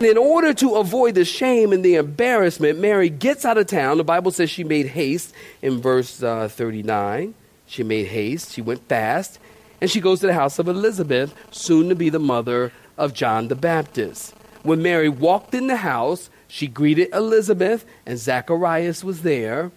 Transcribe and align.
In 0.00 0.16
order 0.16 0.54
to 0.54 0.76
avoid 0.76 1.14
the 1.14 1.26
shame 1.26 1.74
and 1.74 1.84
the 1.84 1.96
embarrassment, 1.96 2.78
Mary 2.78 3.10
gets 3.10 3.44
out 3.44 3.58
of 3.58 3.66
town. 3.66 3.98
The 3.98 4.04
Bible 4.04 4.30
says 4.30 4.48
she 4.48 4.64
made 4.64 4.86
haste 4.86 5.34
in 5.60 5.82
verse 5.82 6.22
uh, 6.22 6.48
39. 6.48 7.34
She 7.66 7.82
made 7.82 8.06
haste, 8.06 8.52
she 8.52 8.62
went 8.62 8.88
fast, 8.88 9.38
and 9.78 9.90
she 9.90 10.00
goes 10.00 10.20
to 10.20 10.26
the 10.26 10.32
house 10.32 10.58
of 10.58 10.68
Elizabeth, 10.68 11.34
soon 11.50 11.90
to 11.90 11.94
be 11.94 12.08
the 12.08 12.18
mother 12.18 12.72
of 12.96 13.12
John 13.12 13.48
the 13.48 13.54
Baptist. 13.54 14.34
When 14.62 14.80
Mary 14.80 15.10
walked 15.10 15.54
in 15.54 15.66
the 15.66 15.76
house, 15.76 16.30
she 16.48 16.66
greeted 16.66 17.12
Elizabeth, 17.12 17.84
and 18.06 18.18
Zacharias 18.18 19.04
was 19.04 19.20
there. 19.20 19.70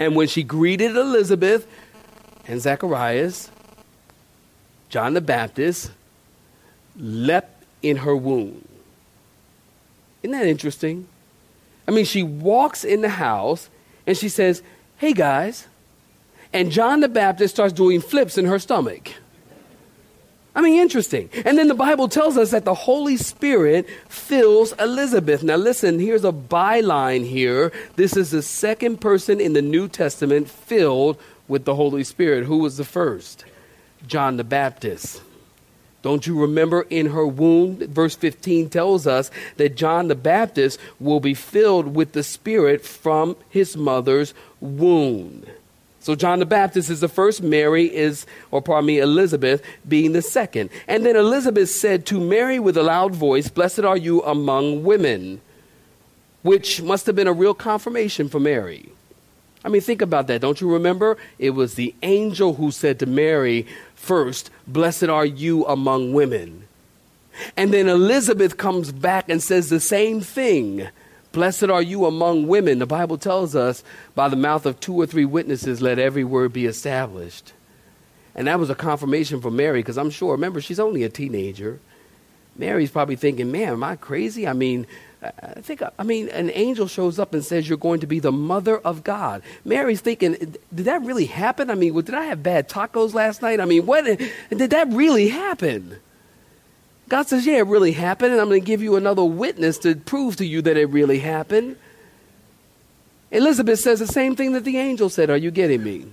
And 0.00 0.16
when 0.16 0.26
she 0.26 0.42
greeted 0.42 0.96
Elizabeth 0.96 1.64
and 2.48 2.60
Zacharias, 2.60 3.52
John 4.88 5.14
the 5.14 5.20
Baptist 5.20 5.92
leapt 6.96 7.64
in 7.82 7.98
her 7.98 8.16
womb. 8.16 8.64
Isn't 10.22 10.32
that 10.32 10.46
interesting? 10.46 11.08
I 11.86 11.90
mean, 11.90 12.04
she 12.04 12.22
walks 12.22 12.84
in 12.84 13.00
the 13.00 13.08
house 13.08 13.68
and 14.06 14.16
she 14.16 14.28
says, 14.28 14.62
Hey 14.96 15.12
guys. 15.12 15.66
And 16.52 16.70
John 16.70 17.00
the 17.00 17.08
Baptist 17.08 17.54
starts 17.54 17.72
doing 17.72 18.00
flips 18.00 18.36
in 18.36 18.44
her 18.44 18.58
stomach. 18.58 19.12
I 20.54 20.60
mean, 20.60 20.80
interesting. 20.80 21.30
And 21.46 21.56
then 21.56 21.68
the 21.68 21.74
Bible 21.74 22.08
tells 22.08 22.36
us 22.36 22.50
that 22.50 22.66
the 22.66 22.74
Holy 22.74 23.16
Spirit 23.16 23.88
fills 24.08 24.72
Elizabeth. 24.78 25.42
Now, 25.42 25.56
listen, 25.56 25.98
here's 25.98 26.24
a 26.24 26.32
byline 26.32 27.26
here. 27.26 27.72
This 27.96 28.18
is 28.18 28.30
the 28.30 28.42
second 28.42 29.00
person 29.00 29.40
in 29.40 29.54
the 29.54 29.62
New 29.62 29.88
Testament 29.88 30.50
filled 30.50 31.18
with 31.48 31.64
the 31.64 31.74
Holy 31.74 32.04
Spirit. 32.04 32.44
Who 32.44 32.58
was 32.58 32.76
the 32.76 32.84
first? 32.84 33.46
John 34.06 34.36
the 34.36 34.44
Baptist. 34.44 35.22
Don't 36.02 36.26
you 36.26 36.40
remember 36.40 36.82
in 36.90 37.06
her 37.06 37.26
womb? 37.26 37.76
Verse 37.76 38.16
15 38.16 38.68
tells 38.68 39.06
us 39.06 39.30
that 39.56 39.76
John 39.76 40.08
the 40.08 40.16
Baptist 40.16 40.78
will 40.98 41.20
be 41.20 41.34
filled 41.34 41.94
with 41.94 42.12
the 42.12 42.24
Spirit 42.24 42.84
from 42.84 43.36
his 43.48 43.76
mother's 43.76 44.34
womb. 44.60 45.44
So 46.00 46.16
John 46.16 46.40
the 46.40 46.46
Baptist 46.46 46.90
is 46.90 46.98
the 46.98 47.08
first, 47.08 47.42
Mary 47.42 47.84
is, 47.84 48.26
or 48.50 48.60
pardon 48.60 48.86
me, 48.86 48.98
Elizabeth 48.98 49.62
being 49.86 50.12
the 50.12 50.22
second. 50.22 50.70
And 50.88 51.06
then 51.06 51.14
Elizabeth 51.14 51.70
said 51.70 52.06
to 52.06 52.18
Mary 52.18 52.58
with 52.58 52.76
a 52.76 52.82
loud 52.82 53.14
voice, 53.14 53.48
Blessed 53.48 53.80
are 53.80 53.96
you 53.96 54.20
among 54.24 54.82
women, 54.82 55.40
which 56.42 56.82
must 56.82 57.06
have 57.06 57.14
been 57.14 57.28
a 57.28 57.32
real 57.32 57.54
confirmation 57.54 58.28
for 58.28 58.40
Mary. 58.40 58.88
I 59.64 59.68
mean, 59.68 59.80
think 59.80 60.02
about 60.02 60.26
that. 60.26 60.40
Don't 60.40 60.60
you 60.60 60.72
remember? 60.72 61.16
It 61.38 61.50
was 61.50 61.74
the 61.74 61.94
angel 62.02 62.54
who 62.54 62.72
said 62.72 62.98
to 62.98 63.06
Mary, 63.06 63.66
first, 64.02 64.50
Blessed 64.66 65.04
are 65.04 65.24
you 65.24 65.64
among 65.66 66.12
women. 66.12 66.64
And 67.56 67.72
then 67.72 67.88
Elizabeth 67.88 68.58
comes 68.58 68.92
back 68.92 69.28
and 69.28 69.42
says 69.42 69.70
the 69.70 69.80
same 69.80 70.20
thing. 70.20 70.88
Blessed 71.32 71.70
are 71.70 71.80
you 71.80 72.04
among 72.04 72.46
women. 72.46 72.78
The 72.78 72.86
Bible 72.86 73.16
tells 73.16 73.56
us, 73.56 73.82
by 74.14 74.28
the 74.28 74.36
mouth 74.36 74.66
of 74.66 74.80
two 74.80 74.94
or 74.94 75.06
three 75.06 75.24
witnesses, 75.24 75.80
let 75.80 75.98
every 75.98 76.24
word 76.24 76.52
be 76.52 76.66
established. 76.66 77.54
And 78.34 78.46
that 78.48 78.58
was 78.58 78.68
a 78.68 78.74
confirmation 78.74 79.40
for 79.40 79.50
Mary, 79.50 79.78
because 79.78 79.96
I'm 79.96 80.10
sure, 80.10 80.32
remember, 80.32 80.60
she's 80.60 80.80
only 80.80 81.04
a 81.04 81.08
teenager. 81.08 81.80
Mary's 82.56 82.90
probably 82.90 83.16
thinking, 83.16 83.50
man, 83.50 83.72
am 83.74 83.84
I 83.84 83.96
crazy? 83.96 84.46
I 84.46 84.52
mean, 84.52 84.86
I 85.22 85.60
think, 85.60 85.82
I 85.98 86.02
mean, 86.02 86.28
an 86.30 86.50
angel 86.50 86.88
shows 86.88 87.18
up 87.18 87.32
and 87.32 87.44
says 87.44 87.68
you're 87.68 87.78
going 87.78 88.00
to 88.00 88.06
be 88.06 88.18
the 88.18 88.32
mother 88.32 88.78
of 88.78 89.04
God. 89.04 89.42
Mary's 89.64 90.00
thinking, 90.00 90.34
did 90.74 90.86
that 90.86 91.02
really 91.02 91.26
happen? 91.26 91.70
I 91.70 91.76
mean, 91.76 91.94
did 91.94 92.14
I 92.14 92.24
have 92.24 92.42
bad 92.42 92.68
tacos 92.68 93.14
last 93.14 93.40
night? 93.40 93.60
I 93.60 93.64
mean, 93.64 93.86
what, 93.86 94.04
did 94.04 94.70
that 94.70 94.88
really 94.88 95.28
happen? 95.28 95.98
God 97.08 97.28
says, 97.28 97.46
yeah, 97.46 97.58
it 97.58 97.66
really 97.66 97.92
happened, 97.92 98.32
and 98.32 98.40
I'm 98.40 98.48
going 98.48 98.60
to 98.60 98.66
give 98.66 98.82
you 98.82 98.96
another 98.96 99.24
witness 99.24 99.78
to 99.78 99.94
prove 99.94 100.36
to 100.36 100.46
you 100.46 100.62
that 100.62 100.76
it 100.76 100.86
really 100.86 101.20
happened. 101.20 101.76
Elizabeth 103.30 103.80
says 103.80 103.98
the 103.98 104.06
same 104.06 104.34
thing 104.34 104.52
that 104.52 104.64
the 104.64 104.78
angel 104.78 105.08
said. 105.08 105.30
Are 105.30 105.36
you 105.36 105.50
getting 105.50 105.84
me? 105.84 106.06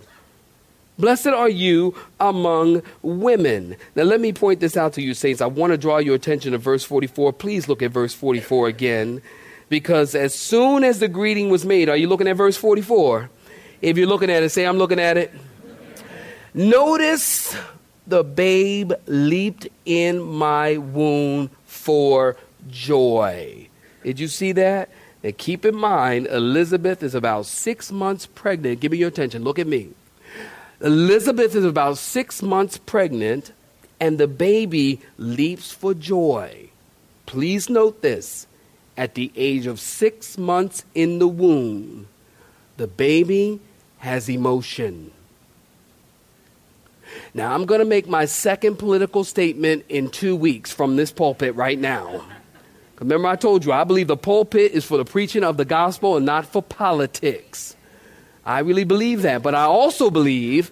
Blessed 1.00 1.28
are 1.28 1.50
you 1.50 1.96
among 2.20 2.84
women. 3.02 3.78
Now, 3.96 4.04
let 4.04 4.20
me 4.20 4.34
point 4.34 4.60
this 4.60 4.76
out 4.76 4.92
to 4.94 5.02
you, 5.02 5.14
saints. 5.14 5.40
I 5.40 5.46
want 5.46 5.72
to 5.72 5.78
draw 5.78 5.98
your 5.98 6.16
attention 6.16 6.52
to 6.52 6.58
verse 6.58 6.84
44. 6.84 7.32
Please 7.32 7.70
look 7.70 7.82
at 7.82 7.92
verse 7.92 8.14
44 8.14 8.68
again. 8.68 9.22
Because 9.70 10.14
as 10.14 10.36
soon 10.36 10.84
as 10.84 11.00
the 11.00 11.08
greeting 11.08 11.50
was 11.50 11.66
made, 11.66 11.88
are 11.88 11.96
you 11.96 12.10
looking 12.10 12.28
at 12.28 12.36
verse 12.36 12.58
44? 12.58 13.30
If 13.82 13.98
you're 13.98 14.08
looking 14.08 14.30
at 14.30 14.44
it, 14.44 14.50
say, 14.50 14.66
I'm 14.66 14.78
looking 14.78 15.00
at 15.00 15.16
it. 15.16 15.34
Notice 16.54 17.56
the 18.06 18.24
babe 18.24 18.92
leaped 19.06 19.68
in 19.86 20.20
my 20.20 20.78
womb 20.78 21.50
for 21.66 22.36
joy. 22.70 23.70
Did 24.04 24.20
you 24.20 24.28
see 24.28 24.52
that? 24.54 24.90
And 25.24 25.38
keep 25.38 25.64
in 25.64 25.76
mind, 25.76 26.28
Elizabeth 26.28 27.04
is 27.04 27.16
about 27.16 27.46
six 27.46 27.90
months 27.90 28.26
pregnant. 28.26 28.82
Give 28.82 28.92
me 28.92 28.98
your 28.98 29.08
attention. 29.10 29.46
Look 29.46 29.60
at 29.60 29.68
me. 29.68 29.94
Elizabeth 30.82 31.56
is 31.56 31.66
about 31.66 31.98
six 31.98 32.42
months 32.42 32.78
pregnant, 32.78 33.52
and 34.00 34.18
the 34.18 34.28
baby 34.28 35.02
leaps 35.18 35.72
for 35.72 35.94
joy. 35.94 36.70
Please 37.26 37.70
note 37.70 38.02
this 38.02 38.48
at 39.00 39.16
the 39.16 39.32
age 39.38 39.66
of 39.66 39.80
six 39.80 40.38
months 40.38 40.84
in 40.94 41.20
the 41.20 41.28
womb, 41.28 42.06
the 42.76 42.86
baby 42.86 43.62
has 44.00 44.30
emotion. 44.30 45.12
Now, 47.34 47.54
I'm 47.54 47.66
going 47.66 47.80
to 47.80 47.86
make 47.86 48.10
my 48.10 48.26
second 48.26 48.76
political 48.76 49.24
statement 49.24 49.86
in 49.88 50.10
two 50.10 50.36
weeks 50.36 50.74
from 50.74 50.98
this 50.98 51.12
pulpit 51.14 51.56
right 51.56 51.80
now. 51.80 52.26
Remember, 53.00 53.30
I 53.30 53.38
told 53.38 53.64
you, 53.64 53.72
I 53.72 53.86
believe 53.86 54.08
the 54.08 54.18
pulpit 54.18 54.74
is 54.74 54.84
for 54.84 54.98
the 54.98 55.06
preaching 55.06 55.46
of 55.46 55.56
the 55.56 55.66
gospel 55.66 56.18
and 56.18 56.26
not 56.26 56.46
for 56.46 56.62
politics. 56.62 57.78
I 58.50 58.60
really 58.60 58.84
believe 58.84 59.22
that. 59.22 59.44
But 59.44 59.54
I 59.54 59.66
also 59.66 60.10
believe 60.10 60.72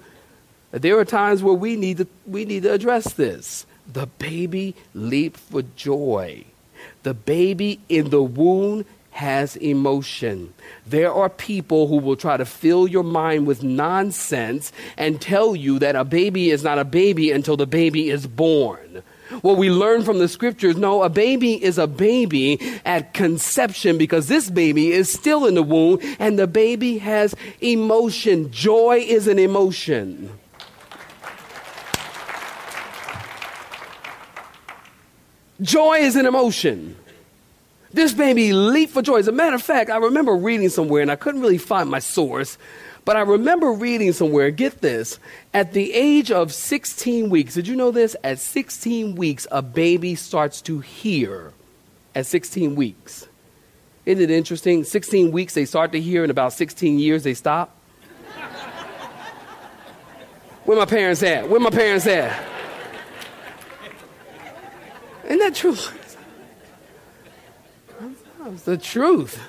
that 0.72 0.82
there 0.82 0.98
are 0.98 1.06
times 1.06 1.44
where 1.44 1.54
we 1.54 1.76
need 1.76 1.98
to, 1.98 2.08
we 2.26 2.44
need 2.44 2.64
to 2.64 2.74
address 2.74 3.14
this. 3.14 3.68
The 3.94 4.08
baby 4.08 4.74
leaped 4.96 5.40
for 5.40 5.62
joy. 5.76 6.46
The 7.04 7.14
baby 7.14 7.80
in 7.88 8.10
the 8.10 8.24
womb 8.24 8.84
has 9.12 9.56
emotion. 9.58 10.56
There 10.88 11.14
are 11.14 11.30
people 11.30 11.88
who 11.88 11.98
will 11.98 12.16
try 12.16 12.38
to 12.38 12.46
fill 12.46 12.88
your 12.88 13.04
mind 13.04 13.46
with 13.46 13.62
nonsense 13.62 14.74
and 14.98 15.22
tell 15.22 15.56
you 15.56 15.78
that 15.78 15.96
a 15.96 16.04
baby 16.04 16.50
is 16.50 16.64
not 16.64 16.80
a 16.80 16.84
baby 16.84 17.32
until 17.32 17.58
the 17.58 17.68
baby 17.68 18.10
is 18.10 18.26
born. 18.26 19.04
What 19.42 19.58
we 19.58 19.70
learn 19.70 20.04
from 20.04 20.20
the 20.20 20.28
scriptures 20.28 20.78
no, 20.78 21.04
a 21.04 21.10
baby 21.10 21.62
is 21.64 21.78
a 21.78 21.88
baby 21.88 22.60
at 22.86 23.14
conception 23.14 23.98
because 23.98 24.28
this 24.28 24.50
baby 24.50 24.92
is 24.92 25.12
still 25.12 25.46
in 25.46 25.56
the 25.56 25.64
womb 25.64 26.00
and 26.20 26.38
the 26.38 26.48
baby 26.48 26.98
has 27.00 27.36
emotion. 27.62 28.52
Joy 28.52 28.98
is 28.98 29.28
an 29.28 29.40
emotion. 29.40 30.32
Joy 35.62 35.98
is 36.00 36.16
an 36.16 36.26
emotion. 36.26 36.96
This 37.92 38.14
baby 38.14 38.54
leaped 38.54 38.94
for 38.94 39.02
joy. 39.02 39.18
As 39.18 39.28
a 39.28 39.32
matter 39.32 39.56
of 39.56 39.64
fact, 39.64 39.90
I 39.90 39.98
remember 39.98 40.36
reading 40.36 40.70
somewhere, 40.70 41.02
and 41.02 41.10
I 41.10 41.16
couldn't 41.16 41.42
really 41.42 41.58
find 41.58 41.90
my 41.90 42.00
source, 42.00 42.58
but 43.08 43.16
I 43.16 43.22
remember 43.22 43.72
reading 43.72 44.12
somewhere, 44.12 44.52
get 44.52 44.82
this, 44.82 45.18
at 45.54 45.72
the 45.72 45.94
age 45.94 46.30
of 46.30 46.54
16 46.54 47.30
weeks, 47.30 47.54
did 47.54 47.66
you 47.66 47.78
know 47.78 47.90
this? 47.90 48.18
At 48.22 48.38
16 48.38 49.16
weeks, 49.16 49.48
a 49.50 49.62
baby 49.62 50.14
starts 50.16 50.62
to 50.64 50.82
hear. 50.82 51.54
At 52.14 52.26
16 52.26 52.76
weeks. 52.76 53.30
Isn't 54.06 54.22
it 54.22 54.30
interesting? 54.30 54.84
16 54.84 55.32
weeks 55.32 55.54
they 55.54 55.64
start 55.64 55.94
to 55.94 56.02
hear, 56.02 56.22
and 56.22 56.32
about 56.32 56.52
16 56.52 57.00
years 57.00 57.24
they 57.24 57.34
stop. 57.34 57.78
Where 60.66 60.78
my 60.78 60.84
parents 60.84 61.24
at? 61.24 61.50
Where 61.50 61.62
my 61.62 61.70
parents 61.70 62.06
at? 62.08 62.46
Isn't 65.24 65.40
that 65.40 65.56
true? 65.56 65.78
That's 68.44 68.64
the 68.64 68.78
truth. 68.78 69.40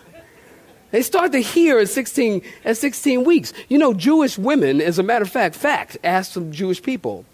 They 0.91 1.03
start 1.03 1.33
to 1.33 1.39
hear 1.39 1.79
at 1.79 1.89
16, 1.89 2.43
at 2.65 2.77
16 2.77 3.25
weeks. 3.25 3.53
You 3.69 3.79
know, 3.79 3.93
Jewish 3.93 4.39
women, 4.39 4.81
as 4.81 4.99
a 4.99 5.03
matter 5.03 5.25
of 5.25 5.31
fact, 5.31 5.55
fact, 5.55 5.99
ask 6.03 6.33
some 6.33 6.51
Jewish 6.53 6.83
people. 6.83 7.25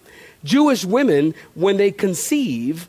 Jewish 0.42 0.84
women, 0.84 1.34
when 1.54 1.76
they 1.76 1.90
conceive, 1.90 2.88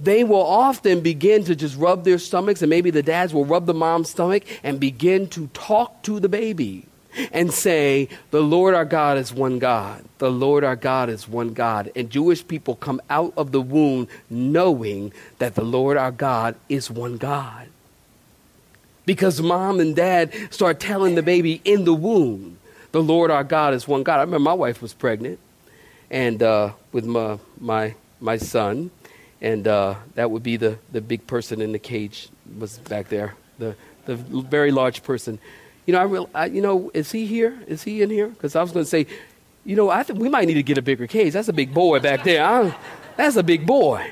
they 0.00 0.24
will 0.24 0.42
often 0.42 1.00
begin 1.00 1.44
to 1.44 1.54
just 1.54 1.76
rub 1.76 2.04
their 2.04 2.18
stomachs, 2.18 2.62
and 2.62 2.70
maybe 2.70 2.90
the 2.90 3.02
dads 3.02 3.32
will 3.32 3.44
rub 3.44 3.66
the 3.66 3.74
mom's 3.74 4.10
stomach 4.10 4.44
and 4.62 4.80
begin 4.80 5.28
to 5.28 5.46
talk 5.48 6.02
to 6.02 6.18
the 6.18 6.28
baby 6.28 6.86
and 7.32 7.52
say, 7.52 8.08
The 8.30 8.42
Lord 8.42 8.74
our 8.74 8.84
God 8.84 9.18
is 9.18 9.32
one 9.32 9.58
God. 9.58 10.04
The 10.18 10.30
Lord 10.30 10.64
our 10.64 10.76
God 10.76 11.08
is 11.08 11.28
one 11.28 11.52
God. 11.52 11.90
And 11.94 12.10
Jewish 12.10 12.46
people 12.46 12.76
come 12.76 13.00
out 13.08 13.32
of 13.36 13.52
the 13.52 13.60
womb 13.60 14.08
knowing 14.28 15.12
that 15.38 15.54
the 15.54 15.64
Lord 15.64 15.96
our 15.96 16.12
God 16.12 16.56
is 16.68 16.90
one 16.90 17.16
God. 17.16 17.68
Because 19.08 19.40
mom 19.40 19.80
and 19.80 19.96
dad 19.96 20.34
start 20.50 20.80
telling 20.80 21.14
the 21.14 21.22
baby 21.22 21.62
in 21.64 21.86
the 21.86 21.94
womb, 21.94 22.58
The 22.92 23.02
Lord 23.02 23.30
our 23.30 23.42
God 23.42 23.72
is 23.72 23.88
one 23.88 24.02
God. 24.02 24.18
I 24.18 24.20
remember 24.20 24.40
my 24.40 24.52
wife 24.52 24.82
was 24.82 24.92
pregnant 24.92 25.38
and 26.10 26.42
uh, 26.42 26.72
with 26.92 27.06
my, 27.06 27.38
my, 27.58 27.94
my 28.20 28.36
son, 28.36 28.90
and 29.40 29.66
uh, 29.66 29.94
that 30.14 30.30
would 30.30 30.42
be 30.42 30.58
the, 30.58 30.78
the 30.92 31.00
big 31.00 31.26
person 31.26 31.62
in 31.62 31.72
the 31.72 31.78
cage 31.78 32.28
was 32.58 32.80
back 32.80 33.08
there, 33.08 33.34
the, 33.58 33.74
the 34.04 34.16
very 34.16 34.72
large 34.72 35.02
person. 35.02 35.38
You 35.86 35.94
know, 35.94 36.00
I, 36.00 36.04
real, 36.04 36.28
I, 36.34 36.44
you 36.44 36.60
know, 36.60 36.90
is 36.92 37.10
he 37.10 37.24
here? 37.24 37.58
Is 37.66 37.84
he 37.84 38.02
in 38.02 38.10
here? 38.10 38.28
Because 38.28 38.56
I 38.56 38.60
was 38.60 38.72
going 38.72 38.84
to 38.84 38.90
say, 38.90 39.06
you 39.64 39.74
know, 39.74 39.88
I 39.88 40.02
think 40.02 40.18
we 40.18 40.28
might 40.28 40.46
need 40.46 40.54
to 40.54 40.62
get 40.62 40.76
a 40.76 40.82
bigger 40.82 41.06
cage. 41.06 41.32
That's 41.32 41.48
a 41.48 41.54
big 41.54 41.72
boy 41.72 41.98
back 42.00 42.24
there. 42.24 42.44
I, 42.44 42.76
that's 43.16 43.36
a 43.36 43.42
big 43.42 43.66
boy. 43.66 44.10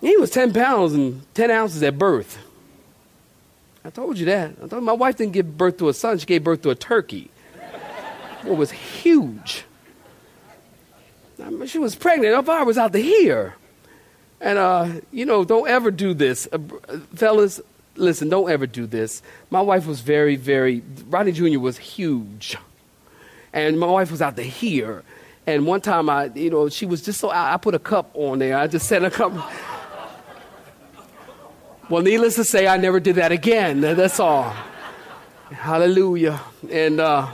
He 0.00 0.16
was 0.16 0.30
10 0.30 0.52
pounds 0.52 0.94
and 0.94 1.22
10 1.34 1.52
ounces 1.52 1.80
at 1.84 1.96
birth. 1.96 2.42
I 3.86 3.90
told 3.90 4.18
you 4.18 4.26
that. 4.26 4.52
I 4.62 4.66
told 4.66 4.82
my 4.82 4.92
wife 4.92 5.16
didn't 5.16 5.32
give 5.32 5.56
birth 5.56 5.78
to 5.78 5.88
a 5.88 5.94
son, 5.94 6.18
she 6.18 6.26
gave 6.26 6.42
birth 6.42 6.62
to 6.62 6.70
a 6.70 6.74
turkey. 6.74 7.30
It 8.44 8.56
was 8.56 8.70
huge. 8.70 9.64
I 11.42 11.50
mean, 11.50 11.66
she 11.66 11.78
was 11.78 11.94
pregnant. 11.94 12.34
Elvira 12.34 12.64
was 12.64 12.78
out 12.78 12.92
to 12.92 12.98
here. 12.98 13.54
And, 14.40 14.58
uh, 14.58 14.88
you 15.12 15.24
know, 15.24 15.44
don't 15.44 15.68
ever 15.68 15.90
do 15.90 16.14
this. 16.14 16.48
Uh, 16.52 16.58
fellas, 17.14 17.60
listen, 17.94 18.28
don't 18.28 18.50
ever 18.50 18.66
do 18.66 18.86
this. 18.86 19.22
My 19.50 19.60
wife 19.60 19.86
was 19.86 20.00
very, 20.00 20.36
very, 20.36 20.82
Rodney 21.08 21.32
Jr. 21.32 21.58
was 21.58 21.78
huge. 21.78 22.56
And 23.52 23.78
my 23.78 23.86
wife 23.86 24.10
was 24.10 24.22
out 24.22 24.36
to 24.36 24.42
here. 24.42 25.02
And 25.46 25.66
one 25.66 25.80
time, 25.80 26.10
I, 26.10 26.26
you 26.26 26.50
know, 26.50 26.68
she 26.68 26.86
was 26.86 27.02
just 27.02 27.20
so, 27.20 27.30
I, 27.30 27.54
I 27.54 27.56
put 27.56 27.74
a 27.74 27.78
cup 27.78 28.10
on 28.14 28.38
there. 28.38 28.58
I 28.58 28.66
just 28.66 28.88
set 28.88 29.04
a 29.04 29.10
cup. 29.10 29.32
Well, 31.88 32.02
needless 32.02 32.34
to 32.36 32.44
say, 32.44 32.66
I 32.66 32.76
never 32.76 33.00
did 33.00 33.16
that 33.16 33.32
again. 33.32 33.80
That's 33.80 34.20
all. 34.20 34.54
Hallelujah. 35.50 36.40
And, 36.70 37.00
uh, 37.00 37.28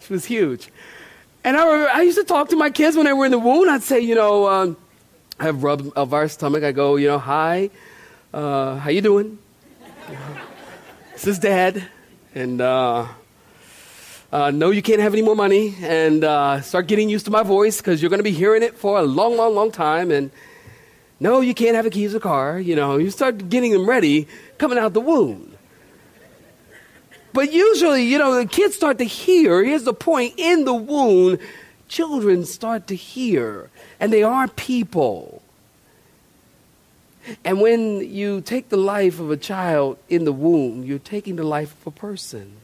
she 0.00 0.12
was 0.12 0.24
huge. 0.24 0.70
And 1.42 1.56
I, 1.56 1.64
remember, 1.64 1.90
I 1.90 2.02
used 2.02 2.18
to 2.18 2.24
talk 2.24 2.48
to 2.50 2.56
my 2.56 2.70
kids 2.70 2.96
when 2.96 3.06
they 3.06 3.12
were 3.12 3.24
in 3.24 3.30
the 3.30 3.38
womb. 3.38 3.68
I'd 3.68 3.82
say, 3.82 4.00
you 4.00 4.14
know, 4.14 4.48
um, 4.48 4.76
I 5.38 5.44
have 5.44 5.62
rub 5.62 5.92
of 5.96 6.12
our 6.12 6.28
stomach. 6.28 6.64
I 6.64 6.72
go, 6.72 6.96
you 6.96 7.06
know, 7.08 7.18
hi, 7.18 7.70
uh, 8.34 8.76
how 8.76 8.90
you 8.90 9.00
doing? 9.00 9.38
this 11.12 11.26
is 11.26 11.38
Dad, 11.38 11.84
and 12.34 12.60
uh, 12.60 13.06
uh, 14.32 14.50
no, 14.50 14.70
you 14.70 14.82
can't 14.82 15.00
have 15.00 15.12
any 15.12 15.22
more 15.22 15.36
money. 15.36 15.74
And 15.80 16.24
uh, 16.24 16.60
start 16.60 16.86
getting 16.86 17.08
used 17.08 17.24
to 17.26 17.30
my 17.30 17.42
voice 17.42 17.78
because 17.78 18.02
you're 18.02 18.10
going 18.10 18.18
to 18.18 18.24
be 18.24 18.32
hearing 18.32 18.62
it 18.62 18.76
for 18.76 18.98
a 18.98 19.02
long, 19.02 19.36
long, 19.36 19.54
long 19.54 19.70
time. 19.70 20.10
And 20.10 20.30
no, 21.20 21.40
you 21.40 21.54
can't 21.54 21.76
have 21.76 21.86
a 21.86 21.90
key 21.90 22.06
to 22.06 22.12
the 22.12 22.20
car. 22.20 22.58
You 22.58 22.76
know, 22.76 22.96
you 22.96 23.10
start 23.10 23.48
getting 23.48 23.72
them 23.72 23.88
ready 23.88 24.28
coming 24.58 24.78
out 24.78 24.92
the 24.92 25.00
womb. 25.00 25.56
But 27.32 27.52
usually, 27.52 28.04
you 28.04 28.18
know, 28.18 28.34
the 28.34 28.46
kids 28.46 28.74
start 28.74 28.98
to 28.98 29.04
hear. 29.04 29.62
Here's 29.62 29.84
the 29.84 29.92
point 29.92 30.34
in 30.38 30.64
the 30.64 30.74
womb, 30.74 31.38
children 31.86 32.44
start 32.44 32.86
to 32.86 32.96
hear 32.96 33.70
and 34.00 34.12
they 34.12 34.22
are 34.22 34.48
people. 34.48 35.42
And 37.44 37.60
when 37.60 38.00
you 38.00 38.40
take 38.40 38.68
the 38.68 38.76
life 38.76 39.18
of 39.18 39.30
a 39.30 39.36
child 39.36 39.98
in 40.08 40.24
the 40.24 40.32
womb, 40.32 40.84
you're 40.84 40.98
taking 40.98 41.36
the 41.36 41.44
life 41.44 41.72
of 41.80 41.88
a 41.88 41.90
person. 41.90 42.56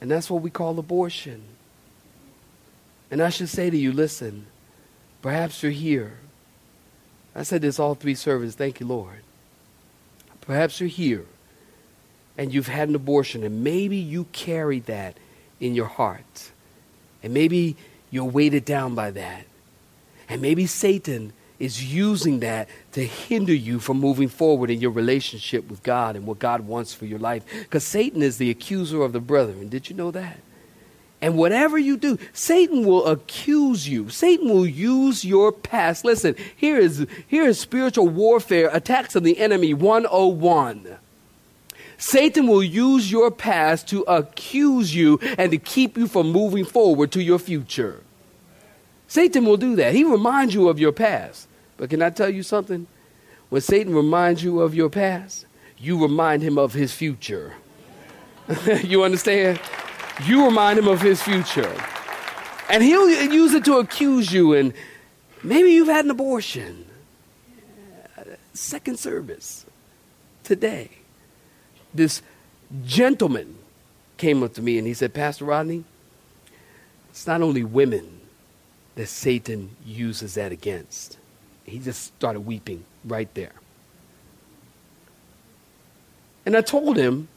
And 0.00 0.10
that's 0.10 0.30
what 0.30 0.42
we 0.42 0.50
call 0.50 0.78
abortion. 0.78 1.42
And 3.10 3.22
I 3.22 3.30
should 3.30 3.48
say 3.48 3.70
to 3.70 3.76
you 3.76 3.92
listen, 3.92 4.46
perhaps 5.22 5.62
you're 5.62 5.72
here. 5.72 6.18
I 7.34 7.42
said 7.42 7.62
this 7.62 7.78
all 7.78 7.94
three 7.94 8.14
services. 8.14 8.54
Thank 8.54 8.80
you, 8.80 8.86
Lord. 8.86 9.22
Perhaps 10.40 10.80
you're 10.80 10.88
here 10.88 11.26
and 12.38 12.54
you've 12.54 12.68
had 12.68 12.88
an 12.88 12.94
abortion, 12.94 13.42
and 13.42 13.64
maybe 13.64 13.96
you 13.96 14.24
carry 14.32 14.78
that 14.80 15.16
in 15.58 15.74
your 15.74 15.86
heart. 15.86 16.52
And 17.20 17.34
maybe 17.34 17.76
you're 18.10 18.24
weighted 18.24 18.64
down 18.64 18.94
by 18.94 19.10
that. 19.10 19.44
And 20.28 20.40
maybe 20.40 20.66
Satan 20.66 21.32
is 21.58 21.92
using 21.92 22.40
that 22.40 22.68
to 22.92 23.04
hinder 23.04 23.54
you 23.54 23.80
from 23.80 23.98
moving 23.98 24.28
forward 24.28 24.70
in 24.70 24.80
your 24.80 24.90
relationship 24.90 25.68
with 25.68 25.82
God 25.82 26.16
and 26.16 26.26
what 26.26 26.38
God 26.38 26.60
wants 26.62 26.94
for 26.94 27.06
your 27.06 27.18
life. 27.18 27.44
Because 27.60 27.84
Satan 27.84 28.22
is 28.22 28.38
the 28.38 28.50
accuser 28.50 29.02
of 29.02 29.12
the 29.12 29.20
brethren. 29.20 29.68
Did 29.68 29.90
you 29.90 29.96
know 29.96 30.10
that? 30.12 30.38
And 31.20 31.36
whatever 31.36 31.76
you 31.76 31.96
do, 31.96 32.16
Satan 32.32 32.86
will 32.86 33.04
accuse 33.06 33.88
you. 33.88 34.08
Satan 34.08 34.48
will 34.48 34.66
use 34.66 35.24
your 35.24 35.50
past. 35.50 36.04
Listen, 36.04 36.36
here 36.56 36.78
is, 36.78 37.06
here 37.26 37.44
is 37.44 37.58
spiritual 37.58 38.08
warfare, 38.08 38.70
attacks 38.72 39.16
on 39.16 39.24
the 39.24 39.38
enemy 39.38 39.74
101. 39.74 40.96
Satan 42.00 42.46
will 42.46 42.62
use 42.62 43.10
your 43.10 43.32
past 43.32 43.88
to 43.88 44.02
accuse 44.02 44.94
you 44.94 45.18
and 45.36 45.50
to 45.50 45.58
keep 45.58 45.98
you 45.98 46.06
from 46.06 46.30
moving 46.30 46.64
forward 46.64 47.10
to 47.10 47.20
your 47.20 47.40
future. 47.40 48.02
Satan 49.08 49.46
will 49.46 49.56
do 49.56 49.74
that. 49.76 49.94
He 49.94 50.04
reminds 50.04 50.54
you 50.54 50.68
of 50.68 50.78
your 50.78 50.92
past. 50.92 51.48
But 51.78 51.90
can 51.90 52.02
I 52.02 52.10
tell 52.10 52.28
you 52.28 52.42
something? 52.42 52.86
When 53.48 53.62
Satan 53.62 53.94
reminds 53.94 54.42
you 54.42 54.60
of 54.60 54.74
your 54.74 54.90
past, 54.90 55.46
you 55.78 56.00
remind 56.00 56.42
him 56.42 56.58
of 56.58 56.74
his 56.74 56.92
future. 56.92 57.54
you 58.84 59.02
understand? 59.02 59.60
You 60.24 60.44
remind 60.44 60.78
him 60.78 60.88
of 60.88 61.00
his 61.00 61.22
future. 61.22 61.74
And 62.68 62.82
he'll 62.82 63.08
use 63.08 63.54
it 63.54 63.64
to 63.64 63.78
accuse 63.78 64.30
you, 64.30 64.52
and 64.52 64.74
maybe 65.42 65.70
you've 65.70 65.88
had 65.88 66.04
an 66.04 66.10
abortion. 66.10 66.84
Second 68.52 68.98
service 68.98 69.64
today. 70.44 70.90
This 71.94 72.20
gentleman 72.84 73.56
came 74.18 74.42
up 74.42 74.52
to 74.54 74.62
me 74.62 74.76
and 74.76 74.86
he 74.86 74.92
said, 74.92 75.14
Pastor 75.14 75.46
Rodney, 75.46 75.84
it's 77.10 77.26
not 77.26 77.40
only 77.40 77.64
women 77.64 78.17
that 78.98 79.06
Satan 79.06 79.70
uses 79.86 80.34
that 80.34 80.50
against. 80.50 81.18
He 81.62 81.78
just 81.78 82.02
started 82.16 82.40
weeping 82.40 82.82
right 83.04 83.32
there. 83.34 83.52
And 86.44 86.56
I 86.56 86.62
told 86.62 86.96
him 86.96 87.28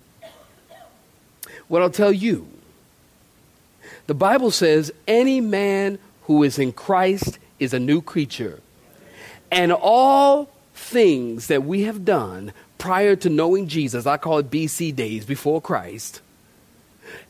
what 1.68 1.84
I'll 1.84 1.92
tell 1.92 2.12
you. 2.12 2.48
The 4.08 4.16
Bible 4.16 4.50
says, 4.50 4.92
any 5.08 5.40
man 5.40 6.00
who 6.24 6.42
is 6.42 6.58
in 6.58 6.72
Christ 6.72 7.38
is 7.60 7.76
a 7.76 7.80
new 7.80 8.02
creature. 8.02 8.60
And 9.52 9.72
all 9.72 10.50
things 10.74 11.46
that 11.46 11.64
we 11.64 11.84
have 11.84 12.04
done 12.04 12.54
prior 12.80 13.16
to 13.18 13.30
knowing 13.30 13.68
Jesus, 13.68 14.08
I 14.08 14.18
call 14.18 14.40
it 14.40 14.50
BC 14.50 14.96
days 14.96 15.28
before 15.28 15.62
Christ, 15.62 16.22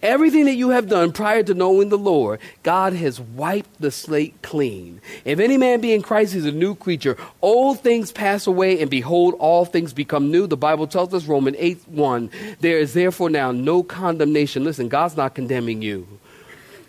Everything 0.02 0.46
that 0.46 0.56
you 0.56 0.70
have 0.70 0.88
done 0.88 1.12
prior 1.12 1.44
to 1.44 1.54
knowing 1.54 1.90
the 1.90 1.98
Lord, 1.98 2.40
God 2.64 2.94
has 2.94 3.20
wiped 3.20 3.80
the 3.80 3.92
slate 3.92 4.42
clean. 4.42 5.02
If 5.26 5.40
any 5.40 5.58
man 5.58 5.82
be 5.82 5.94
in 5.94 6.02
Christ, 6.02 6.34
he's 6.34 6.46
a 6.46 6.52
new 6.52 6.76
creature. 6.76 7.18
Old 7.42 7.82
things 7.82 8.12
pass 8.12 8.48
away, 8.48 8.82
and 8.82 8.90
behold, 8.90 9.36
all 9.40 9.66
things 9.66 9.94
become 9.94 10.32
new. 10.32 10.48
The 10.48 10.58
Bible 10.58 10.88
tells 10.88 11.14
us, 11.14 11.26
Romans 11.26 11.58
8 11.60 11.88
1, 11.88 12.30
there 12.60 12.80
is 12.80 12.94
therefore 12.94 13.30
now 13.30 13.52
no 13.52 13.84
condemnation. 13.84 14.64
Listen, 14.64 14.90
God's 14.90 15.18
not 15.18 15.36
condemning 15.36 15.82
you. 15.82 16.08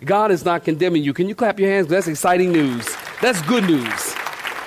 God 0.04 0.30
is 0.30 0.44
not 0.44 0.64
condemning 0.64 1.04
you. 1.04 1.12
Can 1.12 1.28
you 1.28 1.34
clap 1.34 1.60
your 1.60 1.70
hands? 1.70 1.86
That's 1.86 2.08
exciting 2.08 2.50
news. 2.50 2.88
That's 3.20 3.40
good 3.42 3.64
news. 3.64 4.14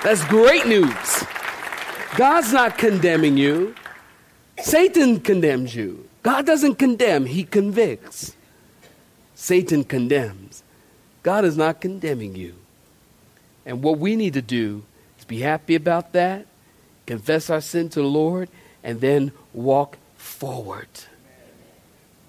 That's 0.03 0.23
great 0.25 0.65
news. 0.65 1.23
God's 2.15 2.53
not 2.53 2.77
condemning 2.77 3.37
you. 3.37 3.75
Satan 4.61 5.19
condemns 5.19 5.75
you. 5.75 6.04
God 6.25 6.47
doesn't 6.47 6.79
condemn, 6.79 7.27
He 7.27 7.43
convicts. 7.43 8.35
Satan 9.35 9.83
condemns. 9.83 10.63
God 11.21 11.45
is 11.45 11.55
not 11.55 11.79
condemning 11.79 12.35
you. 12.35 12.55
And 13.63 13.83
what 13.83 13.99
we 13.99 14.15
need 14.15 14.33
to 14.33 14.41
do 14.41 14.83
is 15.19 15.25
be 15.25 15.41
happy 15.41 15.75
about 15.75 16.13
that, 16.13 16.47
confess 17.05 17.51
our 17.51 17.61
sin 17.61 17.89
to 17.89 18.01
the 18.01 18.07
Lord, 18.07 18.49
and 18.83 19.01
then 19.01 19.33
walk 19.53 19.99
forward. 20.17 20.87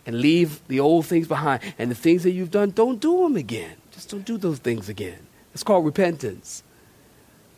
and 0.04 0.20
leave 0.20 0.60
the 0.68 0.78
old 0.78 1.06
things 1.06 1.26
behind. 1.26 1.62
And 1.78 1.90
the 1.90 1.94
things 1.94 2.22
that 2.22 2.32
you've 2.32 2.50
done, 2.50 2.70
don't 2.72 3.00
do 3.00 3.22
them 3.22 3.34
again. 3.36 3.76
Just 3.92 4.10
don't 4.10 4.24
do 4.24 4.36
those 4.36 4.58
things 4.58 4.90
again. 4.90 5.18
It's 5.54 5.62
called 5.62 5.84
repentance. 5.86 6.62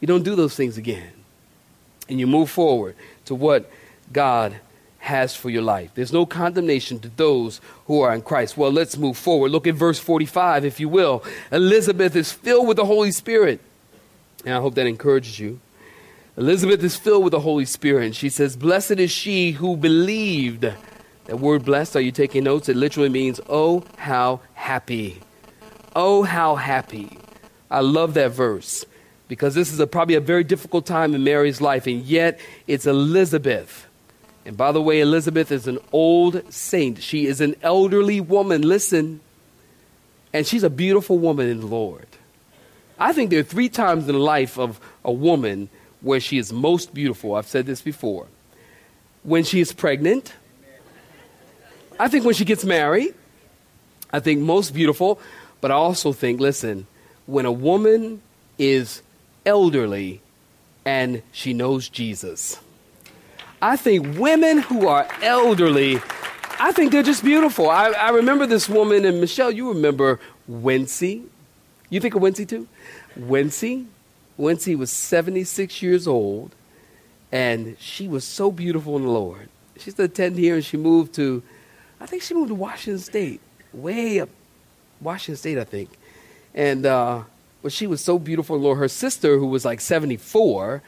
You 0.00 0.07
don't 0.07 0.23
do 0.23 0.37
those 0.37 0.54
things 0.54 0.78
again. 0.78 1.12
And 2.09 2.18
you 2.21 2.26
move 2.26 2.49
forward 2.49 2.95
to 3.26 3.35
what 3.35 3.68
God 4.12 4.57
has 4.99 5.35
for 5.35 5.50
your 5.50 5.62
life. 5.62 5.90
There's 5.95 6.12
no 6.12 6.26
condemnation 6.26 6.99
to 7.00 7.09
those 7.09 7.61
who 7.87 8.00
are 8.00 8.14
in 8.14 8.23
Christ. 8.23 8.57
Well, 8.57 8.73
let's 8.73 8.97
move 8.97 9.17
forward. 9.17 9.50
Look 9.50 9.67
at 9.67 9.75
verse 9.75 9.99
45, 9.99 10.64
if 10.64 10.81
you 10.81 10.88
will. 10.88 11.25
Elizabeth 11.52 12.17
is 12.17 12.33
filled 12.33 12.67
with 12.67 12.76
the 12.76 12.85
Holy 12.85 13.12
Spirit. 13.12 13.61
And 14.45 14.55
I 14.55 14.61
hope 14.61 14.75
that 14.75 14.87
encourages 14.87 15.38
you. 15.38 15.61
Elizabeth 16.37 16.83
is 16.85 16.95
filled 16.95 17.25
with 17.25 17.33
the 17.33 17.40
Holy 17.40 17.64
Spirit, 17.64 18.05
and 18.05 18.14
she 18.14 18.28
says, 18.28 18.57
Blessed 18.57 18.93
is 18.93 19.11
she 19.11 19.52
who 19.52 19.76
believed. 19.76 20.62
That 21.25 21.40
word 21.40 21.64
blessed, 21.64 21.97
are 21.97 22.00
you 22.00 22.12
taking 22.12 22.45
notes? 22.45 22.69
It 22.69 22.76
literally 22.76 23.09
means, 23.09 23.40
Oh, 23.49 23.85
how 23.97 24.40
happy. 24.55 25.21
Oh, 25.97 26.23
how 26.23 26.55
happy. 26.55 27.19
I 27.71 27.81
love 27.81 28.14
that 28.14 28.31
verse 28.31 28.85
because 29.26 29.55
this 29.55 29.73
is 29.73 29.81
a, 29.81 29.87
probably 29.87 30.14
a 30.14 30.21
very 30.21 30.45
difficult 30.45 30.87
time 30.87 31.14
in 31.14 31.25
Mary's 31.25 31.61
life, 31.61 31.87
and 31.87 32.02
yet 32.05 32.38
it's 32.67 32.87
Elizabeth. 32.87 33.88
And 34.49 34.57
by 34.57 34.73
the 34.73 34.81
way, 34.81 35.00
Elizabeth 35.00 35.52
is 35.52 35.67
an 35.67 35.78
old 35.93 36.50
saint. 36.50 37.02
She 37.02 37.26
is 37.26 37.43
an 37.43 37.55
elderly 37.62 38.19
woman. 38.19 38.62
Listen. 38.62 39.21
And 40.33 40.47
she's 40.47 40.62
a 40.62 40.71
beautiful 40.71 41.19
woman 41.19 41.50
in 41.50 41.61
the 41.61 41.67
Lord. 41.67 42.07
I 42.99 43.12
think 43.12 43.28
there 43.28 43.40
are 43.40 43.43
three 43.43 43.69
times 43.69 44.09
in 44.09 44.14
the 44.14 44.19
life 44.19 44.59
of 44.59 44.81
a 45.05 45.12
woman 45.12 45.69
where 46.00 46.19
she 46.19 46.38
is 46.38 46.50
most 46.50 46.95
beautiful. 46.95 47.35
I've 47.35 47.47
said 47.47 47.67
this 47.67 47.83
before. 47.83 48.26
When 49.23 49.45
she 49.45 49.61
is 49.61 49.75
pregnant, 49.75 50.33
I 52.00 52.09
think 52.09 52.25
when 52.25 52.35
she 52.35 52.47
gets 52.47 52.64
married, 52.64 53.14
I 54.11 54.21
think 54.21 54.40
most 54.40 54.73
beautiful, 54.73 55.21
but 55.61 55.71
I 55.71 55.75
also 55.75 56.14
think, 56.14 56.40
listen, 56.40 56.87
when 57.26 57.45
a 57.45 57.52
woman 57.52 58.23
is 58.57 59.02
elderly 59.45 60.23
and 60.87 61.21
she 61.33 61.52
knows 61.52 61.90
Jesus. 61.90 62.59
I 63.60 63.76
think 63.76 64.18
women 64.18 64.58
who 64.58 64.86
are 64.86 65.08
elderly, 65.20 65.96
I 66.60 66.72
think 66.72 66.92
they're 66.92 67.02
just 67.02 67.24
beautiful. 67.24 67.68
I, 67.68 67.88
I 67.90 68.10
remember 68.10 68.46
this 68.46 68.68
woman, 68.68 69.04
and 69.04 69.20
Michelle, 69.20 69.50
you 69.50 69.68
remember 69.68 70.20
Wency. 70.48 71.24
You 71.90 72.00
think 72.00 72.14
of 72.14 72.22
Wency 72.22 72.48
too? 72.48 72.68
Wency. 73.18 73.86
Wency 74.38 74.78
was 74.78 74.92
76 74.92 75.82
years 75.82 76.06
old, 76.06 76.54
and 77.32 77.76
she 77.80 78.06
was 78.06 78.24
so 78.24 78.52
beautiful 78.52 78.96
in 78.96 79.02
the 79.02 79.10
Lord. 79.10 79.48
She's 79.76 79.94
the 79.94 80.04
attend 80.04 80.38
here, 80.38 80.54
and 80.54 80.64
she 80.64 80.76
moved 80.76 81.14
to, 81.14 81.42
I 82.00 82.06
think 82.06 82.22
she 82.22 82.34
moved 82.34 82.48
to 82.48 82.54
Washington 82.54 83.00
State, 83.00 83.40
way 83.72 84.20
up 84.20 84.28
Washington 85.00 85.36
State, 85.36 85.58
I 85.58 85.64
think. 85.64 85.90
And 86.54 86.86
uh, 86.86 87.22
but 87.62 87.72
she 87.72 87.88
was 87.88 88.00
so 88.00 88.18
beautiful 88.18 88.56
in 88.56 88.62
the 88.62 88.66
Lord. 88.66 88.78
Her 88.78 88.88
sister, 88.88 89.36
who 89.38 89.46
was 89.46 89.64
like 89.64 89.80
74, 89.80 90.82